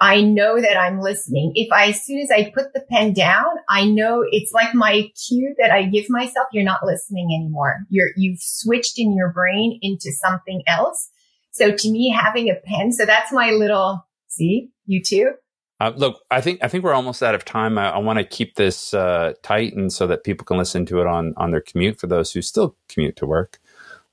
I 0.00 0.20
know 0.20 0.60
that 0.60 0.76
I'm 0.76 1.00
listening. 1.00 1.52
If 1.54 1.72
I, 1.72 1.90
as 1.90 2.04
soon 2.04 2.18
as 2.18 2.30
I 2.32 2.50
put 2.50 2.72
the 2.74 2.84
pen 2.90 3.12
down, 3.12 3.44
I 3.68 3.84
know 3.84 4.24
it's 4.28 4.50
like 4.52 4.74
my 4.74 5.08
cue 5.28 5.54
that 5.60 5.70
I 5.70 5.84
give 5.84 6.06
myself. 6.08 6.48
You're 6.52 6.64
not 6.64 6.84
listening 6.84 7.28
anymore. 7.32 7.82
You're, 7.88 8.10
you've 8.16 8.40
switched 8.42 8.98
in 8.98 9.16
your 9.16 9.32
brain 9.32 9.78
into 9.80 10.10
something 10.10 10.62
else. 10.66 11.08
So 11.52 11.70
to 11.70 11.90
me, 11.90 12.10
having 12.10 12.50
a 12.50 12.56
pen, 12.56 12.92
so 12.92 13.06
that's 13.06 13.30
my 13.30 13.50
little, 13.50 14.04
see, 14.26 14.70
you 14.86 15.04
too? 15.04 15.34
Uh, 15.82 15.92
look, 15.96 16.22
I 16.30 16.40
think 16.40 16.62
I 16.62 16.68
think 16.68 16.84
we're 16.84 16.94
almost 16.94 17.24
out 17.24 17.34
of 17.34 17.44
time. 17.44 17.76
I, 17.76 17.90
I 17.90 17.98
want 17.98 18.20
to 18.20 18.24
keep 18.24 18.54
this 18.54 18.94
uh, 18.94 19.32
tight 19.42 19.74
and 19.74 19.92
so 19.92 20.06
that 20.06 20.22
people 20.22 20.44
can 20.44 20.56
listen 20.56 20.86
to 20.86 21.00
it 21.00 21.08
on 21.08 21.34
on 21.36 21.50
their 21.50 21.60
commute. 21.60 21.98
For 21.98 22.06
those 22.06 22.32
who 22.32 22.40
still 22.40 22.76
commute 22.88 23.16
to 23.16 23.26
work, 23.26 23.58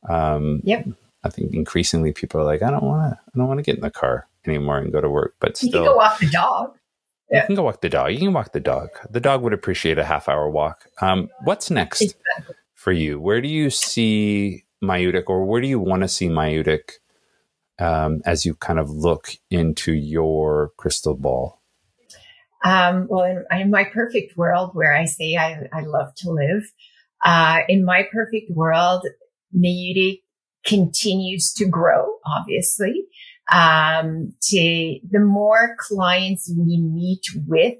um, 0.09 0.61
yep. 0.63 0.87
I 1.23 1.29
think 1.29 1.53
increasingly 1.53 2.11
people 2.11 2.41
are 2.41 2.43
like, 2.43 2.63
I 2.63 2.71
don't 2.71 2.85
want 2.85 3.13
to, 3.13 3.19
I 3.19 3.37
don't 3.37 3.47
want 3.47 3.59
to 3.59 3.63
get 3.63 3.75
in 3.75 3.81
the 3.81 3.91
car 3.91 4.27
anymore 4.47 4.79
and 4.79 4.91
go 4.91 4.99
to 4.99 5.09
work. 5.11 5.35
But 5.39 5.57
still, 5.57 5.67
you 5.67 5.73
can 5.73 5.83
go 5.83 5.95
walk 5.95 6.19
the 6.19 6.29
dog. 6.29 6.75
Yeah. 7.29 7.41
You 7.41 7.45
can 7.45 7.55
go 7.55 7.63
walk 7.63 7.81
the 7.81 7.89
dog. 7.89 8.13
You 8.13 8.17
can 8.17 8.33
walk 8.33 8.51
the 8.51 8.59
dog. 8.59 8.89
The 9.07 9.19
dog 9.19 9.43
would 9.43 9.53
appreciate 9.53 9.99
a 9.99 10.03
half 10.05 10.27
hour 10.27 10.49
walk. 10.49 10.87
Um, 11.01 11.29
what's 11.43 11.69
next 11.69 12.01
exactly. 12.01 12.55
for 12.73 12.91
you? 12.91 13.19
Where 13.19 13.41
do 13.41 13.47
you 13.47 13.69
see 13.69 14.65
Maïeutyk, 14.83 15.25
or 15.27 15.45
where 15.45 15.61
do 15.61 15.67
you 15.67 15.79
want 15.79 16.01
to 16.01 16.07
see 16.07 16.29
Maïeutyk 16.29 16.93
um, 17.77 18.23
as 18.25 18.43
you 18.43 18.55
kind 18.55 18.79
of 18.79 18.89
look 18.89 19.33
into 19.51 19.93
your 19.93 20.71
crystal 20.77 21.13
ball? 21.13 21.58
Um, 22.63 23.07
well, 23.09 23.23
in, 23.23 23.45
in, 23.51 23.71
my 23.71 23.85
perfect 23.85 24.35
world, 24.35 24.71
where 24.73 24.93
I 24.93 25.05
say 25.05 25.35
I, 25.37 25.67
I 25.71 25.81
love 25.81 26.13
to 26.17 26.31
live, 26.31 26.63
uh, 27.23 27.59
in 27.69 27.85
my 27.85 28.03
perfect 28.11 28.51
world, 28.51 29.05
Maïeutyk 29.55 30.21
continues 30.65 31.53
to 31.53 31.65
grow, 31.65 32.17
obviously 32.25 33.07
um, 33.51 34.33
to 34.43 34.99
the 35.09 35.19
more 35.19 35.75
clients 35.79 36.51
we 36.55 36.79
meet 36.79 37.25
with, 37.47 37.75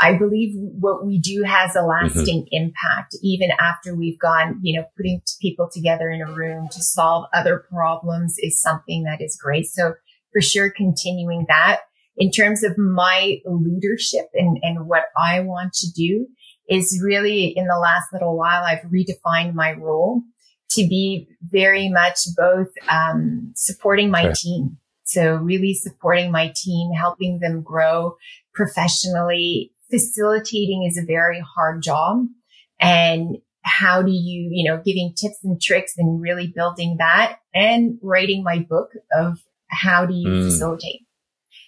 I 0.00 0.18
believe 0.18 0.54
what 0.56 1.06
we 1.06 1.20
do 1.20 1.44
has 1.44 1.76
a 1.76 1.82
lasting 1.82 2.42
mm-hmm. 2.42 2.64
impact 2.64 3.16
even 3.22 3.50
after 3.60 3.94
we've 3.94 4.18
gone, 4.18 4.58
you 4.60 4.78
know, 4.78 4.86
putting 4.96 5.22
people 5.40 5.68
together 5.72 6.10
in 6.10 6.20
a 6.20 6.32
room 6.32 6.68
to 6.72 6.82
solve 6.82 7.26
other 7.32 7.64
problems 7.70 8.34
is 8.38 8.60
something 8.60 9.04
that 9.04 9.22
is 9.22 9.38
great. 9.40 9.66
So 9.66 9.94
for 10.32 10.40
sure, 10.40 10.70
continuing 10.70 11.46
that 11.48 11.82
in 12.16 12.30
terms 12.30 12.62
of 12.62 12.78
my 12.78 13.38
leadership 13.44 14.26
and, 14.34 14.58
and 14.62 14.86
what 14.86 15.04
I 15.16 15.40
want 15.40 15.72
to 15.74 15.90
do 15.92 16.26
is 16.68 17.00
really 17.04 17.46
in 17.46 17.66
the 17.66 17.78
last 17.78 18.12
little 18.12 18.36
while, 18.36 18.64
I've 18.64 18.84
redefined 18.90 19.54
my 19.54 19.72
role 19.72 20.22
to 20.70 20.86
be 20.88 21.28
very 21.42 21.88
much 21.88 22.20
both 22.36 22.68
um, 22.88 23.52
supporting 23.54 24.10
my 24.10 24.32
team 24.34 24.78
So 25.04 25.36
really 25.36 25.74
supporting 25.74 26.32
my 26.32 26.52
team, 26.56 26.92
helping 26.92 27.38
them 27.38 27.62
grow 27.62 28.16
professionally. 28.54 29.72
Facilitating 29.90 30.84
is 30.88 30.96
a 30.96 31.04
very 31.04 31.40
hard 31.40 31.82
job. 31.82 32.26
And 32.80 33.38
how 33.62 34.02
do 34.02 34.10
you, 34.10 34.48
you 34.50 34.68
know, 34.68 34.80
giving 34.84 35.14
tips 35.14 35.38
and 35.44 35.60
tricks 35.60 35.94
and 35.96 36.20
really 36.20 36.52
building 36.54 36.96
that 36.98 37.38
and 37.54 37.98
writing 38.02 38.42
my 38.42 38.58
book 38.58 38.90
of 39.16 39.38
how 39.68 40.06
do 40.06 40.14
you 40.14 40.28
mm. 40.28 40.44
facilitate. 40.44 41.03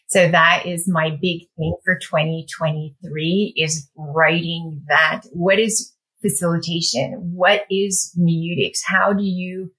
So 0.09 0.29
that 0.31 0.67
is 0.67 0.89
my 0.89 1.11
big 1.11 1.43
thing 1.57 1.77
for 1.85 1.99
2023 1.99 3.55
is 3.57 3.91
writing 3.97 4.83
that. 4.89 5.23
What 5.33 5.59
is 5.59 5.93
facilitation? 6.23 7.33
What 7.35 7.67
is 7.71 8.17
Mutix? 8.19 8.79
How 8.85 9.13
do 9.13 9.25
you 9.25 9.73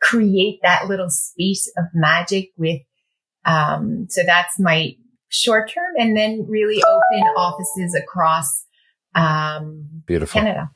create 0.00 0.60
that 0.62 0.86
little 0.86 1.10
space 1.10 1.70
of 1.76 1.84
magic 1.94 2.50
with, 2.56 2.80
um, 3.44 4.06
so 4.08 4.22
that's 4.24 4.58
my 4.58 4.92
short 5.28 5.70
term 5.70 5.94
and 5.98 6.16
then 6.16 6.46
really 6.48 6.82
open 6.82 7.22
offices 7.36 7.94
across, 7.94 8.64
um, 9.14 10.02
beautiful 10.06 10.40
Canada 10.40 10.70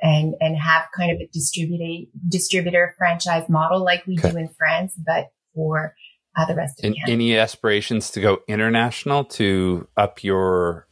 and, 0.00 0.34
and 0.40 0.56
have 0.56 0.84
kind 0.96 1.10
of 1.10 1.18
a 1.20 1.28
distributor, 1.32 2.08
distributor 2.28 2.94
franchise 2.96 3.48
model 3.48 3.82
like 3.82 4.06
we 4.06 4.18
okay. 4.18 4.30
do 4.30 4.36
in 4.36 4.48
France, 4.56 4.94
but 5.04 5.26
for 5.54 5.94
uh, 6.38 6.44
the 6.46 6.54
rest 6.54 6.78
of 6.78 6.84
and. 6.84 6.96
Any 7.06 7.36
aspirations 7.36 8.10
to 8.12 8.20
go 8.20 8.38
international 8.46 9.24
to 9.24 9.88
up 9.96 10.22
your 10.22 10.86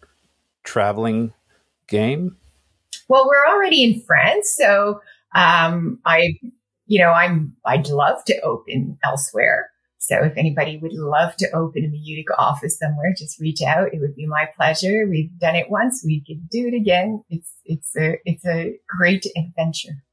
traveling 0.64 1.32
game? 1.88 2.36
Well, 3.08 3.26
we're 3.26 3.54
already 3.54 3.84
in 3.84 4.00
France, 4.02 4.54
so 4.56 5.00
um, 5.34 6.00
I, 6.04 6.38
you 6.86 7.00
know, 7.00 7.12
I'm 7.12 7.54
I'd 7.64 7.88
love 7.88 8.24
to 8.26 8.40
open 8.40 8.98
elsewhere. 9.04 9.70
So 9.98 10.22
if 10.22 10.36
anybody 10.36 10.76
would 10.76 10.92
love 10.92 11.34
to 11.36 11.50
open 11.50 11.84
a 11.84 11.88
Maïeutyk 11.88 12.32
office 12.38 12.78
somewhere, 12.78 13.12
just 13.16 13.40
reach 13.40 13.60
out. 13.60 13.92
It 13.92 14.00
would 14.00 14.14
be 14.14 14.26
my 14.26 14.48
pleasure. 14.56 15.04
We've 15.08 15.36
done 15.38 15.56
it 15.56 15.68
once. 15.68 16.04
We 16.04 16.22
could 16.24 16.48
do 16.48 16.68
it 16.68 16.74
again. 16.74 17.24
It's 17.28 17.52
it's 17.64 17.96
a 17.96 18.18
it's 18.24 18.46
a 18.46 18.78
great 18.88 19.26
adventure. 19.36 20.04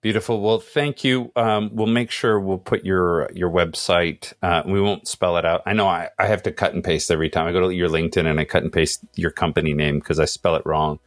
Beautiful. 0.00 0.40
Well, 0.40 0.60
thank 0.60 1.04
you. 1.04 1.32
Um, 1.36 1.70
we'll 1.72 1.86
make 1.86 2.10
sure 2.10 2.38
we'll 2.38 2.58
put 2.58 2.84
your 2.84 3.30
your 3.32 3.50
website. 3.50 4.32
Uh, 4.42 4.62
we 4.64 4.80
won't 4.80 5.08
spell 5.08 5.36
it 5.36 5.44
out. 5.44 5.62
I 5.66 5.72
know 5.72 5.86
I, 5.86 6.10
I 6.18 6.26
have 6.26 6.42
to 6.44 6.52
cut 6.52 6.74
and 6.74 6.84
paste 6.84 7.10
every 7.10 7.30
time 7.30 7.46
I 7.46 7.52
go 7.52 7.60
to 7.60 7.74
your 7.74 7.88
LinkedIn 7.88 8.26
and 8.26 8.38
I 8.38 8.44
cut 8.44 8.62
and 8.62 8.72
paste 8.72 9.04
your 9.14 9.30
company 9.30 9.74
name 9.74 9.98
because 9.98 10.18
I 10.18 10.24
spell 10.24 10.56
it 10.56 10.62
wrong 10.64 10.98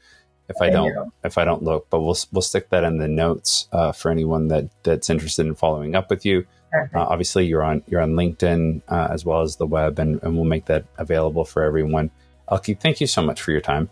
if 0.49 0.61
I 0.61 0.69
don't 0.69 1.11
if 1.23 1.37
I 1.37 1.45
don't 1.45 1.63
look. 1.63 1.89
But 1.89 2.01
we'll 2.01 2.17
we'll 2.31 2.41
stick 2.41 2.69
that 2.69 2.83
in 2.83 2.97
the 2.97 3.07
notes 3.07 3.67
uh, 3.71 3.91
for 3.91 4.11
anyone 4.11 4.49
that 4.49 4.69
that's 4.83 5.09
interested 5.09 5.45
in 5.45 5.55
following 5.55 5.95
up 5.95 6.09
with 6.09 6.25
you. 6.25 6.45
Uh, 6.73 6.99
obviously, 6.99 7.45
you're 7.45 7.63
on 7.63 7.83
you're 7.87 8.01
on 8.01 8.13
LinkedIn 8.13 8.81
uh, 8.87 9.07
as 9.11 9.25
well 9.25 9.41
as 9.41 9.57
the 9.57 9.67
web, 9.67 9.99
and, 9.99 10.21
and 10.23 10.35
we'll 10.35 10.45
make 10.45 10.65
that 10.65 10.85
available 10.97 11.43
for 11.43 11.63
everyone. 11.63 12.11
Elke, 12.49 12.77
thank 12.79 13.01
you 13.01 13.07
so 13.07 13.21
much 13.21 13.41
for 13.41 13.51
your 13.51 13.61
time 13.61 13.89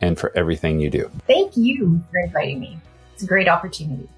and 0.00 0.18
for 0.18 0.36
everything 0.36 0.80
you 0.80 0.90
do. 0.90 1.10
Thank 1.26 1.56
you 1.56 2.02
for 2.10 2.18
inviting 2.18 2.60
me. 2.60 2.78
A 3.22 3.26
great 3.26 3.48
opportunity. 3.48 4.08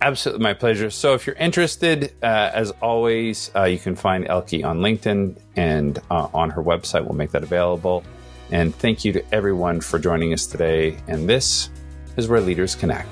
Absolutely, 0.00 0.42
my 0.42 0.52
pleasure. 0.52 0.90
So, 0.90 1.14
if 1.14 1.26
you're 1.26 1.36
interested, 1.36 2.12
uh, 2.22 2.50
as 2.52 2.72
always, 2.82 3.52
uh, 3.54 3.64
you 3.64 3.78
can 3.78 3.94
find 3.94 4.26
Elke 4.26 4.64
on 4.64 4.80
LinkedIn 4.80 5.36
and 5.54 5.98
uh, 6.10 6.28
on 6.34 6.50
her 6.50 6.62
website. 6.62 7.04
We'll 7.04 7.14
make 7.14 7.30
that 7.30 7.44
available. 7.44 8.02
And 8.50 8.74
thank 8.74 9.04
you 9.04 9.12
to 9.12 9.34
everyone 9.34 9.80
for 9.80 9.98
joining 9.98 10.32
us 10.32 10.46
today. 10.46 10.96
And 11.06 11.28
this 11.28 11.70
is 12.16 12.28
where 12.28 12.40
leaders 12.40 12.74
connect. 12.74 13.08